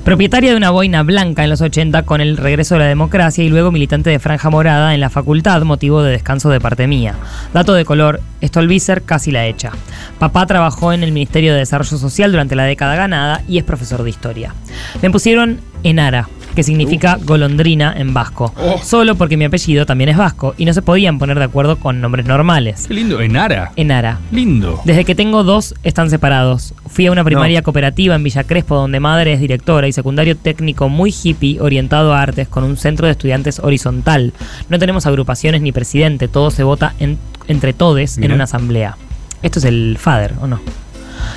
Propietaria 0.03 0.51
de 0.51 0.57
una 0.57 0.69
boina 0.69 1.01
blanca 1.01 1.43
en 1.43 1.49
los 1.49 1.61
80 1.61 2.03
con 2.03 2.21
el 2.21 2.37
regreso 2.37 2.75
de 2.75 2.81
la 2.81 2.85
democracia 2.85 3.43
y 3.43 3.49
luego 3.49 3.71
militante 3.71 4.11
de 4.11 4.19
franja 4.19 4.51
morada 4.51 4.93
en 4.93 4.99
la 4.99 5.09
facultad, 5.09 5.63
motivo 5.63 6.03
de 6.03 6.11
descanso 6.11 6.49
de 6.49 6.59
parte 6.59 6.85
mía. 6.85 7.15
Dato 7.55 7.73
de 7.73 7.85
color, 7.85 8.21
Stolbizer 8.43 9.01
casi 9.01 9.31
la 9.31 9.47
hecha. 9.47 9.71
Papá 10.19 10.45
trabajó 10.45 10.93
en 10.93 11.01
el 11.01 11.11
Ministerio 11.11 11.53
de 11.53 11.59
Desarrollo 11.59 11.97
Social 11.97 12.31
durante 12.31 12.55
la 12.55 12.65
década 12.65 12.95
ganada 12.95 13.41
y 13.47 13.57
es 13.57 13.63
profesor 13.63 14.03
de 14.03 14.11
historia. 14.11 14.53
Me 15.01 15.09
pusieron 15.09 15.59
Enara, 15.81 16.29
que 16.55 16.63
significa 16.63 17.19
golondrina 17.23 17.93
en 17.97 18.13
vasco, 18.13 18.53
Oh. 18.57 18.79
solo 18.83 19.15
porque 19.15 19.37
mi 19.37 19.45
apellido 19.45 19.85
también 19.85 20.09
es 20.09 20.17
vasco 20.17 20.55
y 20.57 20.65
no 20.65 20.73
se 20.73 20.81
podían 20.81 21.19
poner 21.19 21.37
de 21.37 21.45
acuerdo 21.45 21.77
con 21.77 22.01
nombres 22.01 22.25
normales. 22.25 22.85
Qué 22.87 22.93
lindo. 22.93 23.19
Enara. 23.21 23.71
Enara. 23.75 24.19
Lindo. 24.31 24.81
Desde 24.85 25.05
que 25.05 25.15
tengo 25.15 25.43
dos 25.43 25.75
están 25.83 26.09
separados. 26.09 26.73
Fui 26.87 27.05
a 27.07 27.11
una 27.11 27.23
primaria 27.23 27.61
cooperativa 27.61 28.15
en 28.15 28.23
Villa 28.23 28.43
Crespo 28.45 28.75
donde 28.75 28.99
madre 28.99 29.33
es 29.33 29.39
directora 29.39 29.87
y 29.87 29.91
secundario 29.93 30.37
técnico 30.37 30.87
muy 30.89 31.13
hippie 31.23 31.59
orientado 31.59 32.13
a 32.13 32.21
artes 32.21 32.47
con 32.47 32.63
un 32.63 32.77
centro 32.77 33.05
de 33.05 33.11
estudiantes 33.11 33.59
horizontal. 33.59 34.33
No 34.69 34.79
tenemos 34.79 35.05
agrupaciones 35.05 35.61
ni 35.61 35.71
presidente, 35.71 36.27
todo 36.27 36.51
se 36.51 36.63
vota 36.63 36.93
en- 36.99 37.17
entre 37.47 37.73
todes 37.73 38.17
en 38.17 38.31
una 38.31 38.45
asamblea. 38.45 38.97
Esto 39.43 39.59
es 39.59 39.65
el 39.65 39.97
FADER, 39.99 40.33
¿o 40.41 40.47
no? 40.47 40.59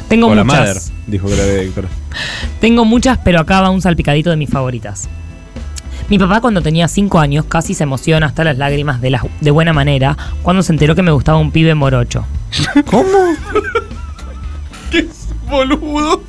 Tengo 0.09 0.29
O 0.29 0.35
la 0.35 0.44
muchas. 0.44 0.92
dijo 1.07 1.29
que 1.29 1.37
la 1.37 1.42
de 1.44 1.64
Héctor. 1.64 1.88
Tengo 2.61 2.85
muchas, 2.85 3.18
pero 3.18 3.40
acá 3.40 3.61
va 3.61 3.70
un 3.70 3.81
salpicadito 3.83 4.31
de 4.31 4.37
mis 4.37 4.51
favoritas. 4.51 5.09
Mi 6.09 6.18
papá 6.18 6.40
cuando 6.40 6.62
tenía 6.62 6.88
5 6.88 7.18
años 7.20 7.44
casi 7.46 7.74
se 7.74 7.83
emociona 7.83 8.27
hasta 8.27 8.42
las 8.42 8.57
lágrimas 8.57 9.01
de, 9.03 9.11
la- 9.11 9.27
de 9.42 9.51
buena 9.51 9.72
manera 9.74 10.16
cuando 10.42 10.62
se 10.62 10.72
enteró 10.72 10.94
que 10.94 11.03
me 11.03 11.11
gustaba 11.11 11.37
un 11.38 11.51
pibe 11.53 11.74
morocho. 11.74 12.24
¿Cómo? 12.87 13.09
Qué 14.90 15.07
boludo. 15.51 16.22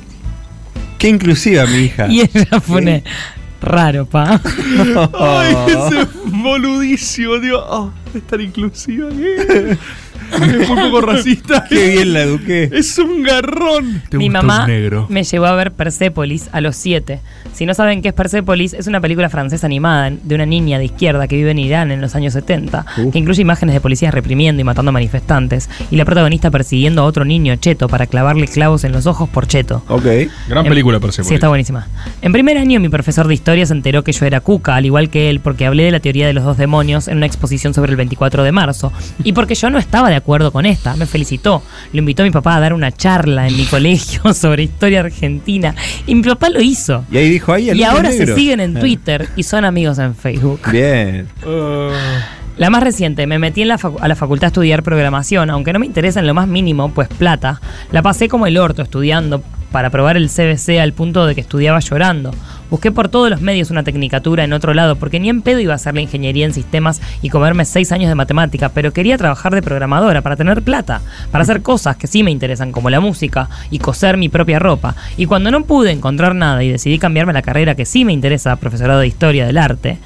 Qué 0.98 1.08
inclusiva 1.08 1.64
mi 1.66 1.78
hija. 1.84 2.08
Y 2.08 2.20
ella 2.20 2.60
pone, 2.66 3.02
raro, 3.62 4.04
pa. 4.04 4.38
Ay, 5.18 5.56
ese 5.66 6.06
boludísimo, 6.26 7.38
digo, 7.38 7.58
oh, 7.66 7.90
es 8.14 8.22
tan 8.26 8.42
inclusiva 8.42 9.08
que 9.08 9.78
es 10.60 10.68
un 10.70 10.76
poco 10.76 11.00
racista. 11.00 11.64
Qué 11.68 11.90
bien 11.90 12.12
la 12.12 12.22
eduqué. 12.22 12.70
Es 12.72 12.98
un 12.98 13.22
garrón. 13.22 14.02
Te 14.08 14.16
Mi 14.18 14.26
gusta 14.26 14.42
mamá 14.42 14.64
un 14.64 14.70
negro. 14.70 15.06
me 15.08 15.24
llevó 15.24 15.46
a 15.46 15.54
ver 15.54 15.72
Persepolis 15.72 16.48
a 16.52 16.60
los 16.60 16.76
7. 16.76 17.20
Si 17.52 17.66
no 17.66 17.74
saben 17.74 18.00
qué 18.00 18.08
es 18.08 18.14
Persepolis, 18.14 18.72
es 18.72 18.86
una 18.86 19.00
película 19.00 19.28
francesa 19.28 19.66
animada 19.66 20.10
de 20.10 20.34
una 20.34 20.46
niña 20.46 20.78
de 20.78 20.86
izquierda 20.86 21.26
que 21.28 21.36
vive 21.36 21.50
en 21.50 21.58
Irán 21.58 21.90
en 21.90 22.00
los 22.00 22.14
años 22.14 22.32
70, 22.32 22.86
Uh. 22.98 23.10
que 23.10 23.18
incluye 23.18 23.42
imágenes 23.42 23.74
de 23.74 23.80
policías 23.80 24.14
reprimiendo 24.14 24.60
y 24.60 24.64
matando 24.64 24.92
manifestantes, 24.92 25.68
y 25.90 25.96
la 25.96 26.04
protagonista 26.04 26.50
persiguiendo 26.50 27.02
a 27.02 27.04
otro 27.04 27.24
niño 27.24 27.54
cheto 27.56 27.88
para 27.88 28.06
clavarle 28.06 28.46
clavos 28.48 28.84
en 28.84 28.92
los 28.92 29.06
ojos 29.06 29.28
por 29.28 29.46
cheto. 29.46 29.82
Ok. 29.88 30.04
Gran 30.48 30.64
En- 30.64 30.70
película, 30.70 31.00
Persepolis. 31.00 31.28
Sí, 31.28 31.34
está 31.34 31.48
buenísima. 31.48 31.86
En 32.22 32.32
primer 32.32 32.56
año, 32.56 32.80
mi 32.80 32.88
profesor 32.88 33.26
de 33.28 33.34
historia 33.34 33.66
se 33.66 33.72
enteró 33.74 34.04
que 34.04 34.12
yo 34.12 34.24
era 34.26 34.40
cuca, 34.40 34.76
al 34.76 34.86
igual 34.86 35.10
que 35.10 35.28
él, 35.28 35.40
porque 35.40 35.66
hablé 35.66 35.84
de 35.84 35.90
la 35.90 36.00
teoría 36.00 36.26
de 36.26 36.32
los 36.32 36.44
dos 36.44 36.56
demonios 36.56 37.08
en 37.08 37.16
una 37.18 37.26
exposición 37.26 37.74
sobre 37.74 37.90
el 37.90 37.96
24 37.96 38.42
de 38.42 38.52
marzo. 38.52 38.92
Y 39.24 39.32
porque 39.32 39.54
yo 39.54 39.68
no 39.70 39.78
estaba 39.78 40.08
de 40.08 40.16
acuerdo 40.20 40.52
con 40.52 40.64
esta, 40.64 40.94
me 40.96 41.06
felicitó. 41.06 41.62
Lo 41.92 41.98
invitó 41.98 42.22
a 42.22 42.26
mi 42.26 42.30
papá 42.30 42.56
a 42.56 42.60
dar 42.60 42.72
una 42.72 42.92
charla 42.92 43.48
en 43.48 43.56
mi 43.56 43.64
colegio 43.66 44.32
sobre 44.32 44.62
historia 44.62 45.00
argentina. 45.00 45.74
Y 46.06 46.14
mi 46.14 46.22
papá 46.22 46.48
lo 46.48 46.60
hizo. 46.60 47.04
Y 47.10 47.16
ahí 47.18 47.28
dijo 47.30 47.52
ahí 47.52 47.68
el 47.70 47.76
Y 47.78 47.82
ahora 47.84 48.10
se 48.12 48.32
siguen 48.34 48.60
en 48.60 48.76
Ah. 48.76 48.80
Twitter 48.80 49.28
y 49.36 49.42
son 49.42 49.64
amigos 49.64 49.98
en 49.98 50.14
Facebook. 50.14 50.60
Bien. 50.70 51.26
Ah, 51.44 51.90
La 52.56 52.68
más 52.70 52.82
reciente, 52.82 53.26
me 53.26 53.38
metí 53.38 53.62
en 53.62 53.68
la 53.68 53.78
facu- 53.78 53.98
a 54.00 54.06
la 54.08 54.14
facultad 54.16 54.44
a 54.44 54.48
estudiar 54.48 54.82
programación, 54.82 55.48
aunque 55.50 55.72
no 55.72 55.78
me 55.78 55.86
interesa 55.86 56.20
en 56.20 56.26
lo 56.26 56.34
más 56.34 56.46
mínimo, 56.46 56.90
pues 56.92 57.08
plata. 57.08 57.60
La 57.90 58.02
pasé 58.02 58.28
como 58.28 58.46
el 58.46 58.58
orto 58.58 58.82
estudiando 58.82 59.42
para 59.70 59.90
probar 59.90 60.16
el 60.16 60.28
CBC 60.28 60.80
al 60.80 60.92
punto 60.92 61.26
de 61.26 61.34
que 61.34 61.40
estudiaba 61.40 61.80
llorando. 61.80 62.34
Busqué 62.70 62.92
por 62.92 63.08
todos 63.08 63.30
los 63.30 63.40
medios 63.40 63.70
una 63.70 63.82
tecnicatura 63.82 64.44
en 64.44 64.52
otro 64.52 64.74
lado, 64.74 64.96
porque 64.96 65.18
ni 65.18 65.28
en 65.28 65.42
pedo 65.42 65.58
iba 65.58 65.72
a 65.72 65.76
hacer 65.76 65.94
la 65.94 66.02
ingeniería 66.02 66.46
en 66.46 66.54
sistemas 66.54 67.00
y 67.20 67.28
comerme 67.28 67.64
seis 67.64 67.90
años 67.90 68.08
de 68.08 68.14
matemática, 68.14 68.68
pero 68.68 68.92
quería 68.92 69.18
trabajar 69.18 69.54
de 69.54 69.62
programadora 69.62 70.22
para 70.22 70.36
tener 70.36 70.62
plata, 70.62 71.00
para 71.32 71.42
hacer 71.42 71.62
cosas 71.62 71.96
que 71.96 72.06
sí 72.06 72.22
me 72.22 72.30
interesan, 72.30 72.70
como 72.70 72.88
la 72.88 73.00
música 73.00 73.48
y 73.70 73.80
coser 73.80 74.16
mi 74.16 74.28
propia 74.28 74.60
ropa. 74.60 74.94
Y 75.16 75.26
cuando 75.26 75.50
no 75.50 75.64
pude 75.64 75.90
encontrar 75.90 76.34
nada 76.34 76.62
y 76.62 76.70
decidí 76.70 76.98
cambiarme 76.98 77.32
la 77.32 77.42
carrera 77.42 77.74
que 77.74 77.86
sí 77.86 78.04
me 78.04 78.12
interesa, 78.12 78.54
profesorado 78.56 79.00
de 79.00 79.08
historia 79.08 79.46
del 79.46 79.58
arte, 79.58 79.98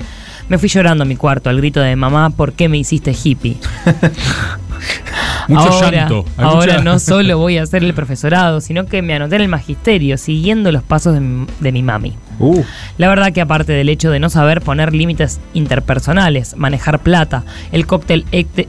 me 0.49 0.59
fui 0.59 0.69
llorando 0.69 1.03
a 1.05 1.07
mi 1.07 1.17
cuarto 1.17 1.51
al 1.51 1.57
grito 1.59 1.81
de 1.81 1.97
mamá, 1.97 2.31
¿por 2.31 2.53
qué 2.53 2.69
me 2.69 2.79
hiciste 2.79 3.13
hippie? 3.23 3.57
Mucho 5.49 5.61
ahora, 5.63 5.91
llanto. 5.91 6.25
Ahora 6.39 6.73
mucha- 6.75 6.85
no 6.85 6.99
solo 6.99 7.39
voy 7.39 7.59
a 7.59 7.63
hacer 7.63 7.85
el 7.85 7.93
profesorado, 7.95 8.61
sino 8.61 8.87
que 8.87 9.03
me 9.03 9.15
anoté 9.15 9.37
en 9.37 9.43
el 9.43 9.49
magisterio, 9.49 10.17
siguiendo 10.17 10.73
los 10.73 10.83
pasos 10.83 11.15
de 11.15 11.21
mi, 11.21 11.47
de 11.61 11.73
mi 11.73 11.83
mami. 11.83 12.15
Uh, 12.39 12.63
La 12.99 13.09
verdad 13.09 13.33
que 13.33 13.41
aparte 13.41 13.73
del 13.73 13.89
hecho 13.89 14.11
de 14.11 14.21
no 14.21 14.31
saber 14.31 14.61
poner 14.63 14.95
límites 14.95 15.41
interpersonales, 15.53 16.57
manejar 16.57 16.99
plata, 17.01 17.45
el 17.73 17.87
cóctel 17.87 18.25
Ecte- 18.33 18.69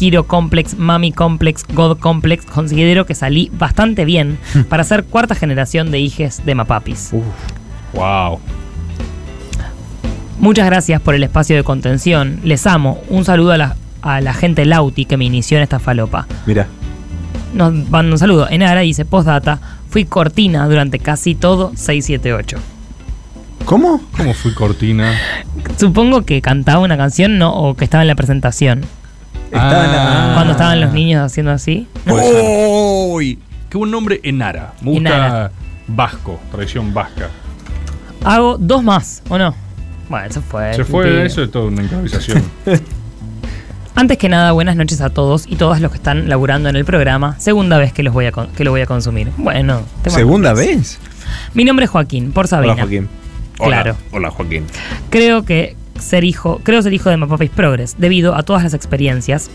Hero 0.00 0.26
Complex, 0.26 0.76
Mami 0.76 1.12
Complex, 1.12 1.64
God 1.72 1.98
Complex, 1.98 2.44
considero 2.44 3.06
que 3.06 3.14
salí 3.14 3.50
bastante 3.56 4.04
bien 4.04 4.38
para 4.68 4.82
ser 4.84 5.04
cuarta 5.04 5.34
generación 5.36 5.90
de 5.92 6.00
hijes 6.00 6.44
de 6.44 6.54
Mapapis. 6.56 7.12
Wow. 7.92 8.40
Muchas 10.38 10.66
gracias 10.66 11.00
por 11.00 11.14
el 11.14 11.22
espacio 11.24 11.56
de 11.56 11.64
contención, 11.64 12.40
les 12.44 12.66
amo, 12.66 13.00
un 13.08 13.24
saludo 13.24 13.52
a 13.52 13.56
la, 13.56 13.76
a 14.02 14.20
la 14.20 14.34
gente 14.34 14.64
Lauti 14.66 15.04
que 15.06 15.16
me 15.16 15.24
inició 15.24 15.56
en 15.56 15.62
esta 15.62 15.78
falopa. 15.78 16.26
mira. 16.46 16.66
Nos 17.54 17.72
manda 17.72 18.12
un 18.12 18.18
saludo. 18.18 18.48
Enara 18.50 18.82
dice, 18.82 19.06
postdata, 19.06 19.58
fui 19.88 20.04
cortina 20.04 20.66
durante 20.68 20.98
casi 20.98 21.34
todo 21.34 21.70
678. 21.74 22.58
¿Cómo? 23.64 24.02
¿Cómo 24.16 24.34
fui 24.34 24.52
cortina? 24.52 25.14
Supongo 25.78 26.22
que 26.26 26.42
cantaba 26.42 26.80
una 26.80 26.98
canción 26.98 27.38
no, 27.38 27.54
o 27.54 27.74
que 27.74 27.84
estaba 27.84 28.02
en 28.02 28.08
la 28.08 28.14
presentación. 28.14 28.82
Estaba 29.46 29.84
en 29.86 29.92
la- 29.92 30.30
Ah. 30.32 30.34
Cuando 30.34 30.52
estaban 30.52 30.80
los 30.82 30.92
niños 30.92 31.22
haciendo 31.24 31.52
así. 31.52 31.86
Puede 32.04 32.24
ser. 32.30 32.44
¡Uy! 32.44 33.38
Qué 33.70 33.78
buen 33.78 33.90
nombre, 33.90 34.20
Enara. 34.22 34.74
Me 34.82 34.90
gusta 34.90 35.08
Enara. 35.16 35.50
vasco, 35.86 36.38
tradición 36.52 36.92
vasca. 36.92 37.30
Hago 38.24 38.58
dos 38.58 38.82
más, 38.82 39.22
¿o 39.30 39.38
no? 39.38 39.54
Bueno, 40.08 40.26
eso 40.26 40.42
fue. 40.42 40.74
Se 40.74 40.84
fue, 40.84 41.04
mentira. 41.04 41.26
eso 41.26 41.42
es 41.42 41.50
toda 41.50 41.66
una 41.66 41.82
improvisación. 41.82 42.42
Antes 43.94 44.18
que 44.18 44.28
nada, 44.28 44.52
buenas 44.52 44.76
noches 44.76 45.00
a 45.00 45.08
todos 45.08 45.46
y 45.48 45.56
todas 45.56 45.80
los 45.80 45.90
que 45.90 45.96
están 45.96 46.28
laburando 46.28 46.68
en 46.68 46.76
el 46.76 46.84
programa. 46.84 47.34
Segunda 47.38 47.78
vez 47.78 47.94
que, 47.94 48.02
los 48.02 48.12
voy 48.12 48.26
a 48.26 48.32
que 48.32 48.62
lo 48.62 48.70
voy 48.70 48.82
a 48.82 48.86
consumir. 48.86 49.30
Bueno, 49.38 49.80
¿Segunda 50.06 50.52
vez? 50.52 50.98
Mi 51.54 51.64
nombre 51.64 51.86
es 51.86 51.90
Joaquín, 51.90 52.32
por 52.32 52.46
Sabina. 52.46 52.74
Hola, 52.74 52.82
Joaquín. 52.82 53.08
Claro. 53.56 53.96
Hola, 54.12 54.30
Joaquín. 54.30 54.66
Creo 55.08 55.44
que 55.44 55.76
ser 55.98 56.24
hijo, 56.24 56.60
creo 56.62 56.82
ser 56.82 56.92
hijo 56.92 57.08
de 57.08 57.16
Mapapis 57.16 57.50
Progress, 57.50 57.96
debido 57.98 58.34
a 58.34 58.42
todas 58.42 58.62
las 58.62 58.74
experiencias 58.74 59.50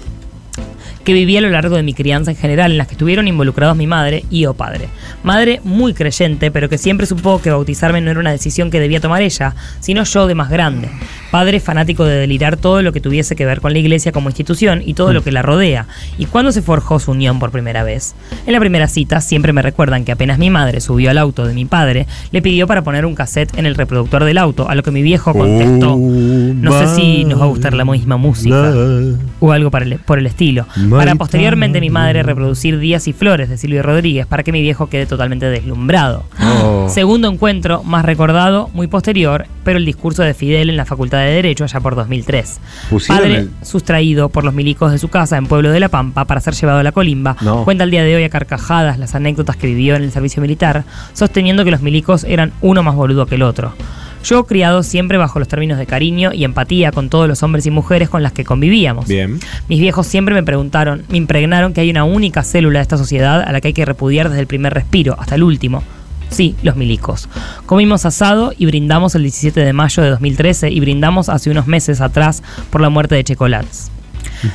que 1.04 1.14
viví 1.14 1.38
a 1.38 1.42
lo 1.42 1.50
largo 1.50 1.76
de 1.76 1.84
mi 1.84 1.94
crianza 1.94 2.32
en 2.32 2.38
general, 2.38 2.72
en 2.72 2.78
las 2.78 2.88
que 2.88 2.94
estuvieron 2.94 3.28
involucrados 3.28 3.76
mi 3.78 3.88
madre 3.88 4.24
y 4.30 4.46
o 4.46 4.54
padre. 4.54 4.88
Madre 5.24 5.62
muy 5.64 5.94
creyente, 5.94 6.52
pero 6.52 6.70
que 6.70 6.78
siempre 6.78 7.06
supo 7.06 7.42
que 7.42 7.50
bautizarme 7.50 8.02
no 8.02 8.12
era 8.12 8.20
una 8.20 8.32
decisión 8.32 8.70
que 8.72 8.80
debía 8.80 9.00
tomar 9.00 9.22
ella, 9.22 9.56
sino 9.80 10.04
yo 10.04 10.28
de 10.28 10.36
más 10.36 10.50
grande. 10.50 10.90
Padre 11.32 11.60
fanático 11.60 12.04
de 12.06 12.16
delirar 12.18 12.58
todo 12.58 12.82
lo 12.82 12.92
que 12.92 13.00
tuviese 13.00 13.36
que 13.36 13.46
ver 13.46 13.62
con 13.62 13.72
la 13.74 13.80
iglesia 13.80 14.12
como 14.12 14.30
institución 14.30 14.82
y 14.86 14.94
todo 14.96 15.14
lo 15.14 15.24
que 15.24 15.32
la 15.32 15.42
rodea. 15.42 15.88
¿Y 16.18 16.26
cuando 16.26 16.52
se 16.52 16.62
forjó 16.62 17.00
su 17.00 17.12
unión 17.12 17.40
por 17.40 17.52
primera 17.52 17.84
vez? 17.84 18.14
En 18.46 18.54
la 18.54 18.60
primera 18.60 18.88
cita 18.88 19.22
siempre 19.22 19.54
me 19.54 19.62
recuerdan 19.62 20.04
que 20.04 20.12
apenas 20.12 20.38
mi 20.40 20.50
madre 20.50 20.82
subió 20.82 21.10
al 21.10 21.18
auto 21.18 21.46
de 21.46 21.54
mi 21.54 21.66
padre, 21.66 22.06
le 22.32 22.42
pidió 22.42 22.68
para 22.68 22.84
poner 22.84 23.06
un 23.06 23.16
cassette 23.16 23.58
en 23.58 23.66
el 23.66 23.76
reproductor 23.76 24.24
del 24.26 24.38
auto, 24.38 24.70
a 24.70 24.76
lo 24.76 24.84
que 24.84 24.92
mi 24.92 25.02
viejo 25.02 25.34
contestó, 25.34 25.96
no 25.98 26.72
sé 26.80 26.96
si 26.96 27.24
nos 27.26 27.40
va 27.40 27.46
a 27.46 27.48
gustar 27.48 27.74
la 27.74 27.86
misma 27.86 28.18
música 28.18 28.72
o 29.40 29.52
algo 29.52 29.72
para 29.72 29.86
el- 29.86 30.00
por 30.00 30.20
el 30.20 30.26
estilo. 30.28 30.66
Para 30.98 31.16
posteriormente 31.16 31.80
mi 31.82 31.90
madre 31.90 32.24
reproducir 32.24 32.78
Días 32.80 33.08
y 33.08 33.14
Flores 33.14 33.50
de 33.50 33.58
Silvio 33.58 33.82
Rodríguez 33.84 34.26
para 34.28 34.44
que 34.44 34.52
mi 34.52 34.62
viejo 34.62 34.88
quede 34.88 35.06
totalmente 35.06 35.46
deslumbrado. 35.48 36.24
Oh. 36.64 36.88
Segundo 36.90 37.28
encuentro, 37.30 37.84
más 37.84 38.04
recordado, 38.06 38.70
muy 38.74 38.88
posterior, 38.88 39.46
pero 39.64 39.78
el 39.78 39.86
discurso 39.86 40.22
de 40.24 40.34
Fidel 40.34 40.70
en 40.70 40.78
la 40.78 40.86
Facultad 40.86 41.20
de 41.20 41.32
Derecho 41.32 41.64
allá 41.64 41.80
por 41.80 41.96
2003. 41.96 42.60
Pusieron 42.90 43.24
Padre 43.24 43.36
el- 43.40 43.52
sustraído 43.64 44.30
por 44.30 44.44
los 44.44 44.54
milicos 44.54 44.92
de 44.92 44.98
su 44.98 45.08
casa 45.10 45.38
en 45.38 45.46
Pueblo 45.48 45.72
de 45.72 45.80
la 45.80 45.90
Pampa 45.90 46.26
para 46.26 46.42
ser 46.42 46.54
llevado 46.54 46.80
a 46.80 46.84
la 46.84 46.92
colimba, 46.92 47.36
No. 47.42 47.64
cuenta 47.64 47.84
al 47.84 47.92
día 47.92 48.04
de 48.04 48.16
hoy 48.16 48.24
a 48.24 48.30
carcajadas 48.30 48.98
las 49.00 49.16
anécdotas 49.16 49.56
que 49.58 49.68
vivió 49.68 49.96
en 49.96 50.04
el 50.04 50.12
servicio 50.12 50.42
militar, 50.42 50.84
sosteniendo 51.14 51.64
que 51.64 51.72
los 51.72 51.82
milicos 51.82 52.24
eran 52.24 52.52
uno 52.62 52.84
más 52.84 52.96
boludo 52.96 53.26
que 53.26 53.36
el 53.36 53.44
otro. 53.44 53.74
Yo 54.24 54.46
criado 54.46 54.84
siempre 54.84 55.18
bajo 55.18 55.40
los 55.40 55.48
términos 55.48 55.78
de 55.78 55.86
cariño 55.86 56.32
y 56.34 56.44
empatía 56.44 56.92
con 56.92 57.10
todos 57.10 57.28
los 57.28 57.42
hombres 57.44 57.66
y 57.66 57.72
mujeres 57.72 58.10
con 58.10 58.22
las 58.24 58.32
que 58.34 58.46
convivíamos. 58.46 59.08
Bien. 59.08 59.40
Mis 59.68 59.80
viejos 59.80 60.08
siempre 60.08 60.36
me 60.36 60.44
preguntaron, 60.44 61.04
me 61.10 61.18
impregnaron 61.18 61.74
que 61.74 61.82
hay 61.82 61.90
una 61.90 62.04
única 62.04 62.44
célula 62.44 62.80
de 62.80 62.84
esta 62.84 62.98
sociedad 62.98 63.42
a 63.42 63.52
la 63.52 63.62
que 63.62 63.70
hay 63.70 63.74
que 63.74 63.86
repudiar 63.86 64.30
desde 64.30 64.42
el 64.42 64.48
primer 64.48 64.74
respiro 64.74 65.16
hasta 65.20 65.36
el 65.36 65.44
último. 65.44 65.84
Sí, 66.30 66.56
los 66.64 66.78
milicos. 66.78 67.28
Comimos 67.66 68.06
asado 68.06 68.54
y 68.58 68.66
brindamos 68.66 69.16
el 69.16 69.24
17 69.24 69.60
de 69.60 69.74
mayo 69.74 70.02
de 70.02 70.10
2013 70.12 70.70
y 70.70 70.80
brindamos 70.80 71.28
hace 71.28 71.50
unos 71.50 71.68
meses 71.68 72.00
atrás 72.00 72.42
por 72.70 72.80
la 72.80 72.90
muerte 72.90 73.16
de 73.16 73.24
Checolats. 73.24 73.92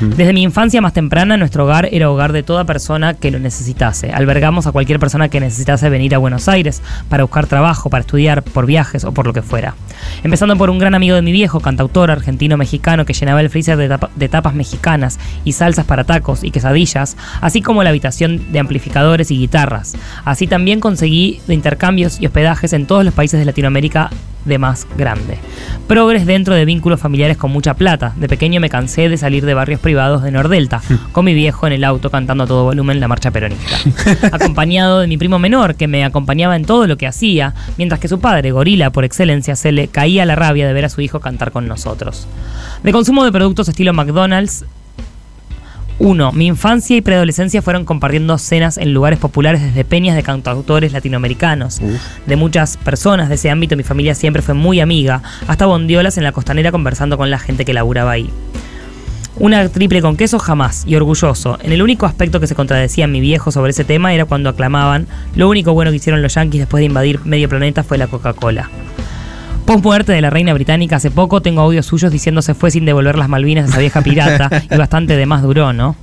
Desde 0.00 0.32
mi 0.32 0.42
infancia 0.42 0.80
más 0.80 0.92
temprana, 0.92 1.36
nuestro 1.36 1.64
hogar 1.64 1.88
era 1.92 2.10
hogar 2.10 2.32
de 2.32 2.42
toda 2.42 2.64
persona 2.64 3.14
que 3.14 3.30
lo 3.30 3.38
necesitase. 3.38 4.12
Albergamos 4.12 4.66
a 4.66 4.72
cualquier 4.72 4.98
persona 4.98 5.28
que 5.28 5.40
necesitase 5.40 5.88
venir 5.90 6.14
a 6.14 6.18
Buenos 6.18 6.48
Aires 6.48 6.82
para 7.08 7.24
buscar 7.24 7.46
trabajo, 7.46 7.90
para 7.90 8.00
estudiar, 8.00 8.42
por 8.42 8.66
viajes 8.66 9.04
o 9.04 9.12
por 9.12 9.26
lo 9.26 9.32
que 9.32 9.42
fuera. 9.42 9.74
Empezando 10.22 10.56
por 10.56 10.70
un 10.70 10.78
gran 10.78 10.94
amigo 10.94 11.16
de 11.16 11.22
mi 11.22 11.32
viejo, 11.32 11.60
cantautor 11.60 12.10
argentino-mexicano 12.10 13.04
que 13.04 13.12
llenaba 13.12 13.40
el 13.40 13.50
freezer 13.50 13.76
de, 13.76 13.88
tapa- 13.88 14.10
de 14.14 14.28
tapas 14.28 14.54
mexicanas 14.54 15.18
y 15.44 15.52
salsas 15.52 15.84
para 15.84 16.04
tacos 16.04 16.44
y 16.44 16.50
quesadillas, 16.50 17.16
así 17.40 17.62
como 17.62 17.82
la 17.82 17.90
habitación 17.90 18.52
de 18.52 18.58
amplificadores 18.58 19.30
y 19.30 19.38
guitarras. 19.38 19.96
Así 20.24 20.46
también 20.46 20.80
conseguí 20.80 21.40
intercambios 21.48 22.20
y 22.20 22.26
hospedajes 22.26 22.72
en 22.72 22.86
todos 22.86 23.04
los 23.04 23.14
países 23.14 23.38
de 23.40 23.46
Latinoamérica 23.46 24.10
de 24.46 24.58
más 24.58 24.86
grande. 24.96 25.38
Progres 25.86 26.26
dentro 26.26 26.54
de 26.54 26.64
vínculos 26.64 27.00
familiares 27.00 27.36
con 27.36 27.50
mucha 27.50 27.74
plata. 27.74 28.14
De 28.16 28.28
pequeño 28.28 28.60
me 28.60 28.70
cansé 28.70 29.08
de 29.08 29.16
salir 29.16 29.44
de 29.44 29.54
barrios 29.54 29.80
privados 29.80 30.22
de 30.22 30.30
Nordelta, 30.30 30.80
con 31.12 31.24
mi 31.24 31.34
viejo 31.34 31.66
en 31.66 31.74
el 31.74 31.84
auto 31.84 32.10
cantando 32.10 32.44
a 32.44 32.46
todo 32.46 32.64
volumen 32.64 33.00
la 33.00 33.08
marcha 33.08 33.30
peronista. 33.30 33.76
Acompañado 34.32 35.00
de 35.00 35.06
mi 35.06 35.18
primo 35.18 35.38
menor, 35.38 35.74
que 35.74 35.88
me 35.88 36.04
acompañaba 36.04 36.56
en 36.56 36.64
todo 36.64 36.86
lo 36.86 36.96
que 36.96 37.06
hacía, 37.06 37.54
mientras 37.76 38.00
que 38.00 38.08
su 38.08 38.20
padre, 38.20 38.52
gorila 38.52 38.90
por 38.90 39.04
excelencia, 39.04 39.56
se 39.56 39.72
le 39.72 39.88
caía 39.88 40.24
la 40.24 40.36
rabia 40.36 40.66
de 40.66 40.72
ver 40.72 40.86
a 40.86 40.88
su 40.88 41.00
hijo 41.00 41.20
cantar 41.20 41.52
con 41.52 41.68
nosotros. 41.68 42.26
De 42.82 42.92
consumo 42.92 43.24
de 43.24 43.32
productos 43.32 43.68
estilo 43.68 43.92
McDonald's, 43.92 44.64
1. 45.98 46.32
Mi 46.32 46.46
infancia 46.46 46.96
y 46.96 47.00
preadolescencia 47.00 47.62
fueron 47.62 47.84
compartiendo 47.84 48.36
cenas 48.38 48.76
en 48.76 48.92
lugares 48.92 49.18
populares 49.18 49.62
desde 49.62 49.84
peñas 49.84 50.14
de 50.14 50.22
cantautores 50.22 50.92
latinoamericanos. 50.92 51.80
De 52.26 52.36
muchas 52.36 52.76
personas 52.76 53.28
de 53.28 53.36
ese 53.36 53.50
ámbito 53.50 53.76
mi 53.76 53.82
familia 53.82 54.14
siempre 54.14 54.42
fue 54.42 54.54
muy 54.54 54.80
amiga, 54.80 55.22
hasta 55.46 55.66
bondiolas 55.66 56.18
en 56.18 56.24
la 56.24 56.32
costanera 56.32 56.70
conversando 56.70 57.16
con 57.16 57.30
la 57.30 57.38
gente 57.38 57.64
que 57.64 57.72
laburaba 57.72 58.10
ahí. 58.10 58.30
Una 59.38 59.68
triple 59.68 60.00
con 60.00 60.16
queso 60.16 60.38
jamás, 60.38 60.84
y 60.86 60.96
orgulloso. 60.96 61.58
En 61.62 61.72
el 61.72 61.82
único 61.82 62.06
aspecto 62.06 62.40
que 62.40 62.46
se 62.46 62.54
contradecía 62.54 63.06
mi 63.06 63.20
viejo 63.20 63.50
sobre 63.50 63.72
ese 63.72 63.84
tema 63.84 64.14
era 64.14 64.24
cuando 64.24 64.48
aclamaban, 64.48 65.06
lo 65.34 65.48
único 65.48 65.74
bueno 65.74 65.90
que 65.90 65.98
hicieron 65.98 66.22
los 66.22 66.34
yanquis 66.34 66.60
después 66.60 66.80
de 66.80 66.86
invadir 66.86 67.20
medio 67.24 67.48
planeta 67.48 67.82
fue 67.82 67.98
la 67.98 68.06
Coca-Cola. 68.06 68.70
Post 69.66 69.82
muerte 69.82 70.12
de 70.12 70.20
la 70.20 70.30
reina 70.30 70.54
británica 70.54 70.94
hace 70.94 71.10
poco 71.10 71.42
tengo 71.42 71.60
audios 71.60 71.86
suyos 71.86 72.12
diciendo 72.12 72.40
se 72.40 72.54
fue 72.54 72.70
sin 72.70 72.84
devolver 72.84 73.18
las 73.18 73.28
Malvinas 73.28 73.66
a 73.66 73.68
esa 73.70 73.80
vieja 73.80 74.00
pirata 74.00 74.62
y 74.70 74.76
bastante 74.76 75.16
de 75.16 75.26
más 75.26 75.42
duró, 75.42 75.72
¿no? 75.72 75.96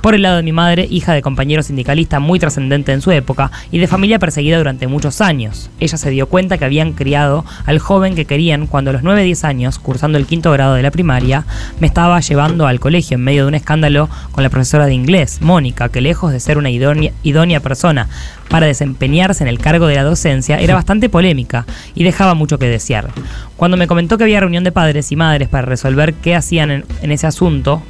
Por 0.00 0.14
el 0.14 0.22
lado 0.22 0.36
de 0.36 0.42
mi 0.42 0.52
madre, 0.52 0.86
hija 0.90 1.14
de 1.14 1.22
compañero 1.22 1.62
sindicalista 1.62 2.20
muy 2.20 2.38
trascendente 2.38 2.92
en 2.92 3.00
su 3.00 3.10
época 3.10 3.50
y 3.70 3.78
de 3.78 3.86
familia 3.86 4.18
perseguida 4.18 4.58
durante 4.58 4.86
muchos 4.86 5.20
años. 5.20 5.70
Ella 5.80 5.96
se 5.96 6.10
dio 6.10 6.28
cuenta 6.28 6.58
que 6.58 6.64
habían 6.64 6.92
criado 6.92 7.44
al 7.66 7.78
joven 7.78 8.14
que 8.14 8.24
querían 8.24 8.66
cuando 8.66 8.90
a 8.90 8.92
los 8.94 9.02
9-10 9.02 9.44
años, 9.44 9.78
cursando 9.78 10.18
el 10.18 10.26
quinto 10.26 10.52
grado 10.52 10.74
de 10.74 10.82
la 10.82 10.90
primaria, 10.90 11.46
me 11.80 11.86
estaba 11.86 12.20
llevando 12.20 12.66
al 12.66 12.80
colegio 12.80 13.14
en 13.16 13.24
medio 13.24 13.42
de 13.42 13.48
un 13.48 13.54
escándalo 13.54 14.08
con 14.32 14.42
la 14.42 14.50
profesora 14.50 14.86
de 14.86 14.94
inglés, 14.94 15.40
Mónica, 15.40 15.88
que 15.88 16.00
lejos 16.00 16.32
de 16.32 16.40
ser 16.40 16.58
una 16.58 16.70
idónea, 16.70 17.60
persona 17.60 18.08
para 18.48 18.66
desempeñarse 18.66 19.42
en 19.42 19.48
el 19.48 19.58
cargo 19.58 19.86
de 19.86 19.96
la 19.96 20.02
docencia, 20.02 20.58
era 20.58 20.74
bastante 20.74 21.08
polémica 21.08 21.66
y 21.94 22.04
dejaba 22.04 22.34
mucho 22.34 22.58
que 22.58 22.68
desear. 22.68 23.10
Cuando 23.56 23.76
me 23.76 23.86
comentó 23.86 24.18
que 24.18 24.24
había 24.24 24.40
reunión 24.40 24.64
de 24.64 24.72
padres 24.72 25.10
y 25.12 25.16
madres 25.16 25.48
para 25.48 25.66
resolver 25.66 26.14
qué 26.14 26.34
hacían 26.34 26.84
en 27.02 27.10
ese 27.10 27.26
asunto, 27.26 27.82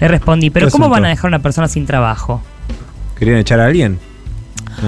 le 0.00 0.08
respondí, 0.08 0.50
pero 0.50 0.66
¿Qué 0.66 0.72
¿cómo 0.72 0.88
van 0.88 1.04
a 1.04 1.08
dejar 1.08 1.26
a 1.26 1.28
una 1.28 1.38
persona 1.40 1.68
sin 1.68 1.86
trabajo? 1.86 2.42
¿Querían 3.18 3.38
echar 3.38 3.60
a 3.60 3.66
alguien? 3.66 3.98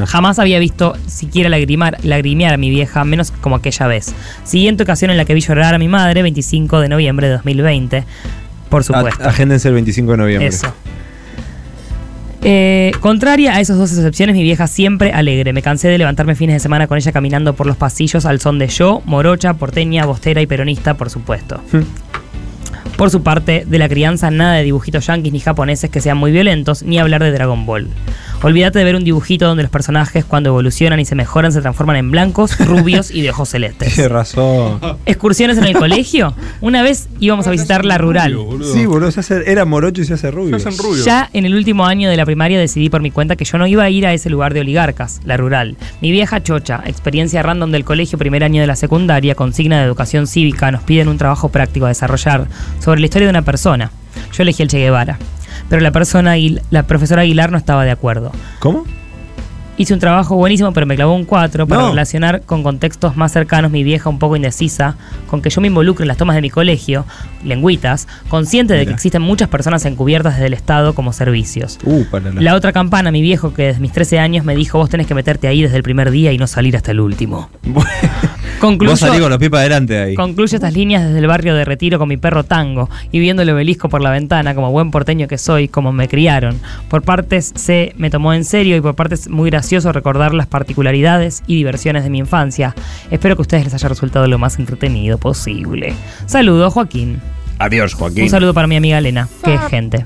Jamás 0.07 0.39
había 0.39 0.59
visto 0.59 0.95
siquiera 1.07 1.49
lagrimar, 1.49 1.97
lagrimear 2.05 2.53
a 2.53 2.57
mi 2.59 2.69
vieja, 2.69 3.05
menos 3.05 3.31
como 3.31 3.57
aquella 3.57 3.87
vez. 3.87 4.15
Siguiente 4.45 4.83
ocasión 4.83 5.11
en 5.11 5.17
la 5.17 5.25
que 5.25 5.33
vi 5.33 5.41
llorar 5.41 5.75
a 5.75 5.79
mi 5.79 5.89
madre, 5.89 6.21
25 6.23 6.81
de 6.81 6.89
noviembre 6.91 7.27
de 7.29 7.33
2020. 7.35 8.05
Por 8.69 8.85
supuesto. 8.85 9.25
A- 9.25 9.29
agéndense 9.29 9.69
el 9.69 9.75
25 9.75 10.11
de 10.11 10.17
noviembre. 10.19 10.49
Eso. 10.49 10.73
Eh, 12.43 12.93
contraria 13.01 13.55
a 13.57 13.61
esas 13.61 13.79
dos 13.79 13.91
excepciones, 13.93 14.37
mi 14.37 14.43
vieja 14.43 14.67
siempre 14.69 15.13
alegre. 15.13 15.53
Me 15.53 15.63
cansé 15.63 15.89
de 15.89 15.99
levantarme 15.99 16.35
fines 16.37 16.55
de 16.55 16.61
semana 16.61 16.87
con 16.87 16.97
ella 16.99 17.11
caminando 17.11 17.55
por 17.55 17.67
los 17.67 17.77
pasillos 17.77 18.27
al 18.27 18.41
son 18.41 18.59
de 18.59 18.69
yo, 18.69 19.03
morocha, 19.07 19.55
porteña, 19.55 20.05
bostera 20.05 20.41
y 20.41 20.47
peronista, 20.47 20.95
por 20.95 21.11
supuesto. 21.11 21.61
Por 22.99 23.11
su 23.11 23.23
parte, 23.23 23.63
de 23.65 23.79
la 23.79 23.89
crianza 23.89 24.29
nada 24.33 24.55
de 24.55 24.65
dibujitos 24.65 25.07
yanquis 25.07 25.33
ni 25.33 25.39
japoneses 25.39 25.89
que 25.89 26.01
sean 26.01 26.19
muy 26.19 26.33
violentos, 26.33 26.83
ni 26.83 26.99
hablar 26.99 27.23
de 27.23 27.31
Dragon 27.31 27.65
Ball. 27.65 27.87
Olvídate 28.41 28.79
de 28.79 28.85
ver 28.85 28.95
un 28.95 29.03
dibujito 29.03 29.47
donde 29.47 29.65
los 29.65 29.71
personajes 29.73 30.25
cuando 30.25 30.51
evolucionan 30.51 31.01
y 31.01 31.05
se 31.05 31.17
mejoran 31.17 31.51
se 31.53 31.61
transforman 31.61 31.97
en 31.97 32.11
blancos, 32.13 32.57
rubios 32.67 33.11
y 33.11 33.23
de 33.23 33.31
ojos 33.31 33.49
celestes. 33.49 33.95
Tienes 33.95 34.13
razón. 34.13 34.79
¿Excursiones 35.07 35.59
en 35.59 35.65
el 35.65 35.75
colegio? 35.75 36.35
Una 36.61 36.83
vez 36.83 37.09
íbamos 37.19 37.47
a 37.49 37.51
visitar 37.51 37.85
la 37.85 37.99
rural. 37.99 38.37
Sí, 38.73 38.87
boludo, 38.87 39.11
se 39.11 39.21
hace- 39.21 39.51
era 39.51 39.65
morocho 39.65 40.03
y 40.03 40.05
se 40.05 40.15
hace 40.15 40.31
rubio. 40.31 40.59
Se 40.59 40.69
hacen 40.69 40.79
rubios. 40.83 41.05
Ya 41.05 41.29
en 41.33 41.47
el 41.47 41.55
último 41.55 41.85
año 41.87 42.09
de 42.09 42.17
la 42.17 42.25
primaria 42.25 42.61
decidí 42.61 42.89
por 42.91 43.03
mi 43.03 43.11
cuenta 43.11 43.35
que 43.35 43.45
yo 43.45 43.59
no 43.59 43.67
iba 43.67 43.83
a 43.83 43.91
ir 43.91 44.07
a 44.07 44.13
ese 44.15 44.31
lugar 44.31 44.55
de 44.55 44.61
oligarcas, 44.61 45.21
la 45.25 45.37
rural. 45.37 45.77
Mi 46.01 46.13
vieja 46.13 46.41
chocha, 46.43 46.81
experiencia 46.87 47.43
random 47.43 47.73
del 47.73 47.85
colegio, 47.85 48.19
primer 48.19 48.45
año 48.45 48.61
de 48.61 48.69
la 48.69 48.77
secundaria, 48.77 49.35
consigna 49.35 49.79
de 49.81 49.85
educación 49.85 50.29
cívica, 50.29 50.71
nos 50.71 50.85
piden 50.85 51.09
un 51.09 51.19
trabajo 51.19 51.49
práctico 51.49 51.87
a 51.87 51.89
desarrollar 51.89 52.47
sobre 52.79 53.01
la 53.01 53.07
historia 53.07 53.27
de 53.27 53.31
una 53.31 53.43
persona. 53.43 53.91
Yo 54.33 54.43
elegí 54.45 54.63
el 54.63 54.69
Che 54.69 54.79
Guevara. 54.79 55.19
Pero 55.69 55.83
la 55.83 55.91
persona, 55.93 56.35
la 56.71 56.83
profesora 56.85 57.23
Aguilar 57.23 57.51
no 57.53 57.59
estaba 57.59 57.85
de 57.85 57.91
acuerdo. 57.91 58.33
¿Cómo? 58.59 58.85
Hice 59.77 59.95
un 59.95 60.01
trabajo 60.01 60.35
buenísimo, 60.35 60.73
pero 60.73 60.87
me 60.87 60.97
clavó 60.97 61.15
un 61.15 61.25
4 61.25 61.69
para 61.69 61.83
No. 61.83 61.89
relacionar 61.91 62.43
con 62.43 62.65
contextos 62.65 63.17
más 63.17 63.31
cercanos 63.31 63.71
mi 63.71 63.85
vieja 63.85 64.09
un 64.11 64.19
poco 64.19 64.35
indecisa, 64.35 64.97
con 65.29 65.41
que 65.41 65.51
yo 65.51 65.61
me 65.61 65.69
involucre 65.69 66.03
en 66.03 66.09
las 66.09 66.17
tomas 66.17 66.35
de 66.35 66.43
mi 66.43 66.51
colegio, 66.51 67.05
lengüitas, 67.45 68.09
consciente 68.29 68.75
de 68.75 68.87
que 68.87 68.93
existen 68.93 69.23
muchas 69.23 69.49
personas 69.49 69.85
encubiertas 69.85 70.35
desde 70.35 70.47
el 70.47 70.55
Estado 70.55 70.95
como 70.97 71.13
servicios. 71.13 71.79
Uh, 71.85 72.03
para 72.07 72.33
la. 72.33 72.41
La 72.41 72.55
otra 72.57 72.73
campana, 72.73 73.13
mi 73.13 73.23
viejo, 73.23 73.55
que 73.55 73.67
desde 73.67 73.81
mis 73.81 73.93
13 73.93 74.19
años 74.19 74.45
me 74.45 74.57
dijo, 74.57 74.79
vos 74.79 74.91
tenés 74.91 75.07
que 75.07 75.15
meterte 75.15 75.47
ahí 75.47 75.63
desde 75.63 75.77
el 75.77 75.85
primer 75.85 76.11
día 76.11 76.33
y 76.33 76.39
no 76.39 76.49
salir 76.49 76.77
hasta 76.77 76.91
el 76.91 76.99
último. 76.99 77.49
Concluyo, 78.61 78.93
Vos 78.93 79.01
salí 79.01 79.21
con 79.21 79.31
los 79.31 79.39
pies 79.39 79.51
para 79.51 79.61
adelante 79.61 79.99
ahí. 79.99 80.15
concluyo 80.15 80.57
estas 80.57 80.73
líneas 80.73 81.05
desde 81.05 81.19
el 81.19 81.27
barrio 81.27 81.55
de 81.55 81.65
Retiro 81.65 81.99
con 81.99 82.09
mi 82.09 82.17
perro 82.17 82.45
Tango 82.45 82.91
y 83.13 83.21
viendo 83.21 83.43
el 83.43 83.51
obelisco 83.51 83.89
por 83.89 84.01
la 84.01 84.11
ventana 84.11 84.55
como 84.55 84.71
buen 84.73 84.91
porteño 84.91 85.29
que 85.29 85.39
soy, 85.39 85.69
como 85.69 85.93
me 85.93 86.09
criaron. 86.09 86.59
Por 86.89 87.03
partes 87.03 87.53
se 87.55 87.93
me 87.97 88.11
tomó 88.11 88.35
en 88.35 88.45
serio 88.45 88.77
y 88.77 88.81
por 88.81 88.95
partes 88.95 89.29
muy 89.29 89.51
gracioso 89.51 89.93
recordar 89.93 90.35
las 90.35 90.47
particularidades 90.47 91.43
y 91.47 91.57
diversiones 91.57 92.05
de 92.05 92.11
mi 92.11 92.19
infancia. 92.19 92.75
Espero 93.11 93.37
que 93.37 93.41
a 93.41 93.43
ustedes 93.43 93.65
les 93.65 93.75
haya 93.75 93.89
resultado 93.89 94.27
lo 94.27 94.39
más 94.39 94.59
entretenido 94.59 95.19
posible. 95.19 95.95
Saludos, 96.27 96.73
Joaquín. 96.73 97.21
Adiós, 97.59 97.95
Joaquín. 97.95 98.25
Un 98.25 98.31
saludo 98.31 98.55
para 98.55 98.67
mi 98.67 98.77
amiga 98.77 98.99
Elena, 98.99 99.29
que 99.45 99.55
es 99.55 99.61
gente. 99.69 100.05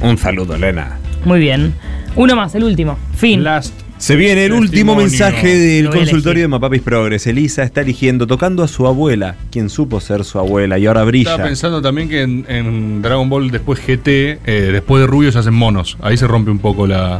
Un 0.00 0.18
saludo, 0.18 0.54
Elena. 0.54 0.98
Muy 1.24 1.40
bien. 1.40 1.74
Uno 2.16 2.36
más, 2.36 2.54
el 2.54 2.64
último. 2.64 2.96
Fin. 3.16 3.44
Last. 3.44 3.72
Se 3.98 4.14
viene 4.14 4.44
el 4.44 4.52
último 4.52 4.94
Testimonio. 4.96 5.02
mensaje 5.10 5.56
del 5.56 5.90
consultorio 5.90 6.42
de 6.42 6.48
Mapapis 6.48 6.82
Progress. 6.82 7.26
Elisa 7.26 7.64
está 7.64 7.80
eligiendo, 7.80 8.28
tocando 8.28 8.62
a 8.62 8.68
su 8.68 8.86
abuela, 8.86 9.34
quien 9.50 9.68
supo 9.68 10.00
ser 10.00 10.24
su 10.24 10.38
abuela 10.38 10.78
y 10.78 10.86
ahora 10.86 11.02
brilla. 11.02 11.30
Estaba 11.32 11.48
pensando 11.48 11.82
también 11.82 12.08
que 12.08 12.22
en, 12.22 12.46
en 12.48 13.02
Dragon 13.02 13.28
Ball 13.28 13.50
después 13.50 13.80
GT, 13.80 14.06
eh, 14.08 14.38
después 14.72 15.00
de 15.00 15.08
Rubio 15.08 15.32
se 15.32 15.38
hacen 15.40 15.54
monos. 15.54 15.96
Ahí 16.00 16.16
se 16.16 16.28
rompe 16.28 16.50
un 16.52 16.60
poco 16.60 16.86
la. 16.86 17.18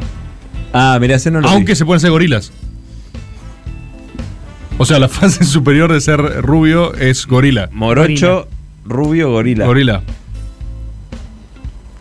Ah, 0.73 0.97
mirá, 1.01 1.17
ese 1.17 1.33
no 1.33 1.41
lo 1.41 1.49
Aunque 1.49 1.73
vi. 1.73 1.77
se 1.77 1.85
pueden 1.85 2.01
ser 2.01 2.11
gorilas. 2.11 2.53
O 4.79 4.85
sea, 4.85 5.01
la 5.01 5.09
fase 5.09 5.45
superior 5.45 5.93
de 5.93 6.01
ser 6.01 6.21
rubio 6.43 6.95
es 6.95 7.27
gorila. 7.27 7.69
Morocho, 7.73 8.47
rubio, 8.87 9.33
gorila. 9.33 9.67
Gorila, 9.67 10.03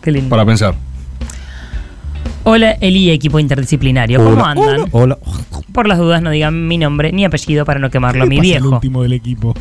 Qué 0.02 0.12
lindo. 0.12 0.28
para 0.30 0.46
pensar. 0.46 0.76
Hola, 2.50 2.78
Eli, 2.80 3.10
equipo 3.10 3.38
interdisciplinario. 3.38 4.24
¿Cómo 4.24 4.30
Hola, 4.42 4.50
andan? 4.52 4.88
Hola. 4.92 5.18
Por 5.70 5.86
las 5.86 5.98
dudas 5.98 6.22
no 6.22 6.30
digan 6.30 6.66
mi 6.66 6.78
nombre 6.78 7.12
ni 7.12 7.26
apellido 7.26 7.66
para 7.66 7.78
no 7.78 7.90
quemarlo 7.90 8.22
a 8.22 8.24
¿Qué 8.24 8.30
mi 8.30 8.36
pasa 8.38 8.46
el 8.46 8.52
viejo. 8.62 8.74
último 8.76 9.02
del 9.02 9.12
equipo. 9.12 9.54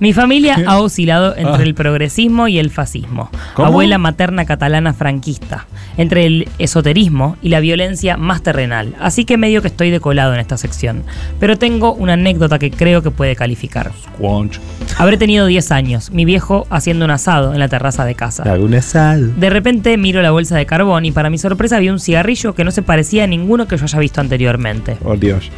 Mi 0.00 0.12
familia 0.12 0.56
ha 0.66 0.78
oscilado 0.78 1.34
entre 1.36 1.54
Ah. 1.54 1.62
el 1.62 1.74
progresismo 1.74 2.46
y 2.48 2.58
el 2.58 2.70
fascismo. 2.70 3.30
¿Cómo? 3.54 3.68
Abuela 3.68 3.98
materna 3.98 4.44
catalana 4.44 4.92
franquista. 4.94 5.66
Entre 5.96 6.26
el 6.26 6.48
esoterismo 6.58 7.36
y 7.42 7.48
la 7.48 7.60
violencia 7.60 8.16
más 8.16 8.42
terrenal. 8.42 8.94
Así 9.00 9.24
que 9.24 9.36
medio 9.36 9.60
que 9.62 9.68
estoy 9.68 9.90
decolado 9.90 10.32
en 10.34 10.40
esta 10.40 10.56
sección. 10.56 11.02
Pero 11.40 11.58
tengo 11.58 11.92
una 11.94 12.12
anécdota 12.12 12.58
que 12.58 12.70
creo 12.70 13.02
que 13.02 13.10
puede 13.10 13.34
calificar. 13.34 13.90
Squanch. 14.14 14.60
Habré 14.98 15.16
tenido 15.16 15.46
10 15.46 15.72
años, 15.72 16.10
mi 16.10 16.24
viejo 16.24 16.66
haciendo 16.70 17.04
un 17.04 17.10
asado 17.10 17.52
en 17.52 17.58
la 17.58 17.68
terraza 17.68 18.04
de 18.04 18.14
casa. 18.14 18.44
Alguna 18.44 18.80
sal. 18.82 19.38
De 19.38 19.50
repente 19.50 19.96
miro 19.96 20.22
la 20.22 20.30
bolsa 20.30 20.56
de 20.56 20.66
carbón 20.66 21.04
y 21.04 21.10
para 21.12 21.30
mi 21.30 21.38
sorpresa 21.38 21.78
vi 21.78 21.88
un 21.88 21.98
cigarrillo 22.00 22.54
que 22.54 22.64
no 22.64 22.70
se 22.70 22.82
parecía 22.82 23.24
a 23.24 23.26
ninguno 23.26 23.66
que 23.66 23.76
yo 23.76 23.84
haya 23.84 23.98
visto 23.98 24.20
anteriormente. 24.20 24.96
Oh, 25.04 25.16
Dios. 25.16 25.50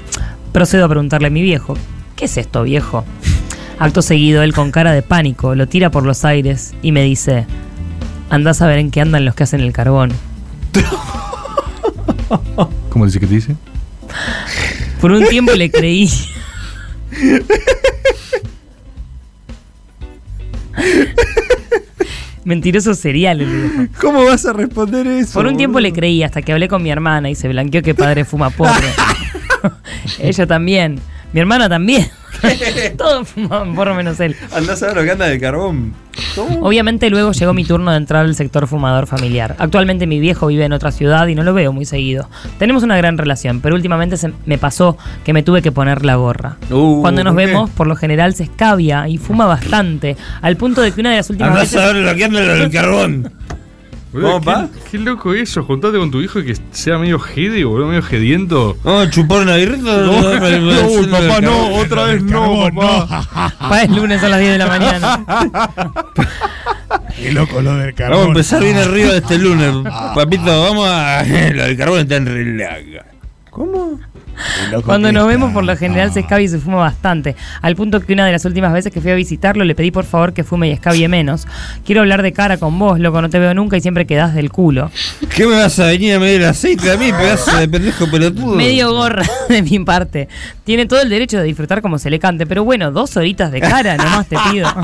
Procedo 0.52 0.86
a 0.86 0.88
preguntarle 0.88 1.28
a 1.28 1.30
mi 1.30 1.42
viejo, 1.42 1.76
¿qué 2.16 2.24
es 2.24 2.36
esto, 2.36 2.62
viejo? 2.64 3.04
Acto 3.80 4.02
seguido, 4.02 4.42
él 4.42 4.52
con 4.52 4.72
cara 4.72 4.92
de 4.92 5.00
pánico 5.00 5.54
lo 5.54 5.66
tira 5.66 5.90
por 5.90 6.04
los 6.04 6.26
aires 6.26 6.74
y 6.82 6.92
me 6.92 7.02
dice, 7.02 7.46
andás 8.28 8.60
a 8.60 8.66
ver 8.66 8.78
en 8.78 8.90
qué 8.90 9.00
andan 9.00 9.24
los 9.24 9.34
que 9.34 9.44
hacen 9.44 9.62
el 9.62 9.72
carbón. 9.72 10.12
¿Cómo 12.90 13.06
dice 13.06 13.18
que 13.18 13.26
te 13.26 13.36
dice? 13.36 13.56
Por 15.00 15.12
un 15.12 15.26
tiempo 15.26 15.52
le 15.52 15.70
creí. 15.70 16.10
Mentiroso 22.44 22.92
serial, 22.92 23.38
le 23.38 23.46
dijo. 23.46 23.86
¿Cómo 23.98 24.26
vas 24.26 24.44
a 24.44 24.52
responder 24.52 25.06
eso? 25.06 25.32
Por 25.32 25.46
un 25.46 25.56
tiempo 25.56 25.78
boludo? 25.78 25.88
le 25.88 25.94
creí 25.94 26.22
hasta 26.22 26.42
que 26.42 26.52
hablé 26.52 26.68
con 26.68 26.82
mi 26.82 26.90
hermana 26.90 27.30
y 27.30 27.34
se 27.34 27.48
blanqueó 27.48 27.82
que 27.82 27.94
padre 27.94 28.26
fuma 28.26 28.50
porro. 28.50 28.74
Ella 30.20 30.46
también. 30.46 31.00
Mi 31.32 31.40
hermana 31.40 31.66
también. 31.66 32.10
Todos 32.96 33.28
fumaban 33.28 33.74
porro 33.74 33.94
menos 33.94 34.18
él. 34.20 34.36
Andás 34.54 34.82
a 34.82 34.88
ver 34.88 34.96
lo 34.96 35.02
que 35.04 35.10
anda 35.10 35.26
del 35.26 35.40
carbón. 35.40 35.94
¿Cómo? 36.34 36.60
Obviamente 36.66 37.08
luego 37.10 37.32
llegó 37.32 37.54
mi 37.54 37.64
turno 37.64 37.90
de 37.92 37.96
entrar 37.96 38.24
al 38.24 38.34
sector 38.34 38.66
fumador 38.66 39.06
familiar. 39.06 39.56
Actualmente 39.58 40.06
mi 40.06 40.20
viejo 40.20 40.48
vive 40.48 40.64
en 40.64 40.72
otra 40.72 40.92
ciudad 40.92 41.26
y 41.28 41.34
no 41.34 41.42
lo 41.42 41.54
veo 41.54 41.72
muy 41.72 41.84
seguido. 41.84 42.28
Tenemos 42.58 42.82
una 42.82 42.96
gran 42.96 43.16
relación, 43.18 43.60
pero 43.60 43.74
últimamente 43.74 44.16
se 44.16 44.32
me 44.46 44.58
pasó 44.58 44.98
que 45.24 45.32
me 45.32 45.42
tuve 45.42 45.62
que 45.62 45.72
poner 45.72 46.04
la 46.04 46.16
gorra. 46.16 46.56
Uh, 46.70 47.00
Cuando 47.00 47.24
nos 47.24 47.32
¿por 47.34 47.40
qué? 47.42 47.46
vemos, 47.46 47.70
por 47.70 47.86
lo 47.86 47.96
general 47.96 48.34
se 48.34 48.44
escabia 48.44 49.08
y 49.08 49.18
fuma 49.18 49.46
bastante, 49.46 50.16
al 50.42 50.56
punto 50.56 50.80
de 50.82 50.92
que 50.92 51.00
una 51.00 51.10
de 51.10 51.16
las 51.16 51.30
últimas 51.30 51.50
Andás 51.52 51.72
veces... 51.72 51.80
a 51.80 51.92
ver 51.92 51.96
lo 52.04 52.14
que 52.14 52.24
anda 52.24 52.40
del 52.40 52.70
carbón. 52.70 53.32
¿Cómo, 54.12 54.40
¿qué, 54.40 54.44
pa? 54.44 54.68
qué 54.90 54.98
loco 54.98 55.34
eso, 55.34 55.62
juntate 55.62 55.96
con 55.96 56.10
tu 56.10 56.20
hijo 56.20 56.40
y 56.40 56.46
que 56.46 56.56
sea 56.72 56.98
medio 56.98 57.20
jede, 57.20 57.64
boludo, 57.64 57.86
medio 57.88 58.02
jediento. 58.02 58.76
Vamos 58.82 59.06
a 59.06 59.10
chupar 59.10 59.42
una 59.42 59.56
birrita. 59.56 59.98
No, 59.98 61.10
papá, 61.10 61.40
no, 61.40 61.74
otra 61.76 62.04
vez 62.04 62.22
no, 62.22 62.70
papá. 62.74 63.56
Pa, 63.58 63.82
es 63.82 63.90
lunes 63.90 64.22
a 64.22 64.28
las 64.28 64.40
10 64.40 64.52
de 64.52 64.58
la 64.58 64.66
mañana. 64.66 65.24
Qué 67.16 67.32
loco 67.32 67.60
lo 67.62 67.76
del 67.76 67.94
carbón. 67.94 68.18
Vamos 68.18 68.26
a 68.26 68.30
empezar 68.30 68.62
bien 68.62 68.76
arriba 68.78 69.10
de 69.12 69.18
este 69.18 69.38
lunes. 69.38 69.74
Papito, 70.14 70.62
vamos 70.62 70.88
a. 70.88 71.22
Lo 71.54 71.64
del 71.64 71.76
carbón 71.76 72.00
está 72.00 72.16
en 72.16 72.26
relaga. 72.26 73.06
¿Cómo? 73.50 74.00
Qué 74.70 74.76
Cuando 74.82 75.12
nos 75.12 75.26
vemos 75.26 75.52
por 75.52 75.64
lo 75.64 75.76
general 75.76 76.12
se 76.12 76.20
escabia 76.20 76.44
y 76.44 76.48
se 76.48 76.58
fuma 76.58 76.76
bastante, 76.76 77.36
al 77.62 77.76
punto 77.76 78.00
que 78.00 78.12
una 78.12 78.24
de 78.26 78.32
las 78.32 78.44
últimas 78.44 78.72
veces 78.72 78.92
que 78.92 79.00
fui 79.00 79.10
a 79.10 79.14
visitarlo 79.14 79.64
le 79.64 79.74
pedí 79.74 79.90
por 79.90 80.04
favor 80.04 80.32
que 80.32 80.44
fume 80.44 80.68
y 80.68 80.72
escabie 80.72 81.08
menos. 81.08 81.46
Quiero 81.84 82.00
hablar 82.02 82.22
de 82.22 82.32
cara 82.32 82.56
con 82.58 82.78
vos, 82.78 82.98
loco, 83.00 83.20
no 83.20 83.28
te 83.30 83.38
veo 83.38 83.52
nunca 83.54 83.76
y 83.76 83.80
siempre 83.80 84.06
quedás 84.06 84.34
del 84.34 84.50
culo. 84.50 84.90
¿Qué 85.34 85.46
me 85.46 85.56
vas 85.56 85.78
a 85.78 85.86
venir 85.86 86.14
a 86.14 86.18
medir 86.20 86.44
aceite 86.44 86.90
a 86.92 86.96
mí, 86.96 87.12
pedazo 87.12 87.56
de 87.56 87.68
pendejo 87.68 88.10
pelotudo? 88.10 88.54
Medio 88.56 88.92
gorra 88.92 89.24
de 89.48 89.62
mi 89.62 89.78
parte. 89.80 90.28
Tiene 90.64 90.86
todo 90.86 91.00
el 91.02 91.08
derecho 91.10 91.38
de 91.38 91.44
disfrutar 91.44 91.82
como 91.82 91.98
se 91.98 92.10
le 92.10 92.18
cante, 92.18 92.46
pero 92.46 92.64
bueno, 92.64 92.90
dos 92.92 93.16
horitas 93.16 93.50
de 93.52 93.60
cara 93.60 93.96
nomás 93.96 94.26
te 94.28 94.36
pido. 94.50 94.68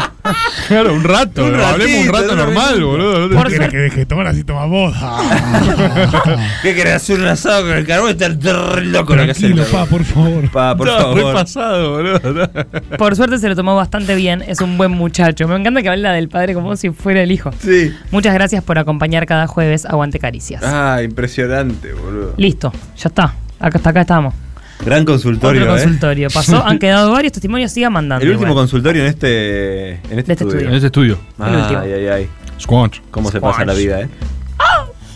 Claro, 0.66 0.92
un 0.94 1.04
rato, 1.04 1.44
Un 1.46 1.54
hablemos 1.61 2.09
un 2.09 2.12
rato 2.12 2.35
no 2.35 2.46
normal, 2.46 2.82
boludo. 2.82 3.20
no 3.20 3.28
te- 3.28 3.35
Por 3.37 3.44
¿Querés 3.44 3.56
suerte- 3.59 3.70
que 3.70 3.76
deje 3.82 3.96
de 3.98 4.06
tomar 4.06 4.26
así 4.26 4.42
toma 4.42 4.66
vos? 4.66 4.92
¿Qué 6.62 6.74
querés 6.74 6.94
hacer 6.94 7.20
un 7.20 7.26
asado 7.28 7.62
con 7.62 7.72
el 7.76 7.87
carbón? 7.87 8.11
Está 8.11 8.28
re 8.28 8.85
loco 8.87 9.14
lo 9.14 9.24
el 9.42 9.55
Tranquilo, 9.55 9.64
pa, 9.79 9.87
por 9.87 10.05
favor. 10.05 10.51
Pa, 10.51 10.77
por 10.77 10.88
Estaba 10.88 11.14
re 11.14 11.20
favor. 11.20 11.35
pasado, 11.35 11.90
boludo. 11.92 12.51
Por 12.99 13.16
suerte 13.16 13.38
se 13.38 13.49
lo 13.49 13.57
tomó 13.57 13.75
bastante 13.77 14.14
bien, 14.14 14.42
es 14.46 14.61
un 14.61 14.77
buen 14.79 14.90
muchacho. 14.92 15.46
Me 15.49 15.57
encanta 15.57 15.83
que 15.83 15.88
habla 15.88 16.12
del 16.12 16.29
padre 16.29 16.55
como 16.55 16.77
si 16.77 16.90
fuera 16.90 17.22
el 17.22 17.31
hijo. 17.33 17.51
Sí. 17.61 17.92
Muchas 18.11 18.35
gracias 18.35 18.62
por 18.64 18.79
acompañar 18.79 19.27
cada 19.27 19.46
jueves 19.46 19.85
Aguante 19.87 20.18
Caricias. 20.18 20.62
Ah, 20.64 21.01
impresionante, 21.03 21.92
boludo. 21.92 22.35
Listo, 22.37 22.72
ya 22.96 23.09
está. 23.09 23.35
Acá, 23.59 23.79
hasta 23.79 23.90
acá 23.90 24.01
estamos. 24.03 24.35
Gran 24.85 25.05
consultorio, 25.07 25.62
Otro 25.62 25.77
¿eh? 25.77 25.81
consultorio. 25.83 26.29
Pasó, 26.29 26.62
han 26.64 26.79
quedado 26.81 27.11
varios 27.12 27.33
testimonios, 27.33 27.72
siga 27.72 27.88
mandando. 27.88 28.22
El 28.25 28.33
último 28.33 28.51
igual. 28.53 28.62
consultorio 28.64 29.03
en 29.03 29.09
este, 29.09 29.90
en 29.92 30.18
este 30.18 30.33
este 30.33 30.44
estudio. 30.44 30.68
En 30.68 30.75
ese 30.75 30.87
estudio. 30.87 31.18
El 31.38 31.55
último. 31.57 31.81
Ay, 31.81 31.92
ay, 31.92 32.07
ay. 32.09 32.29
Squanch. 32.61 33.01
Cómo 33.11 33.31
se 33.31 33.40
pasa 33.40 33.64
la 33.64 33.72
vida, 33.75 34.03
¿eh? 34.03 34.09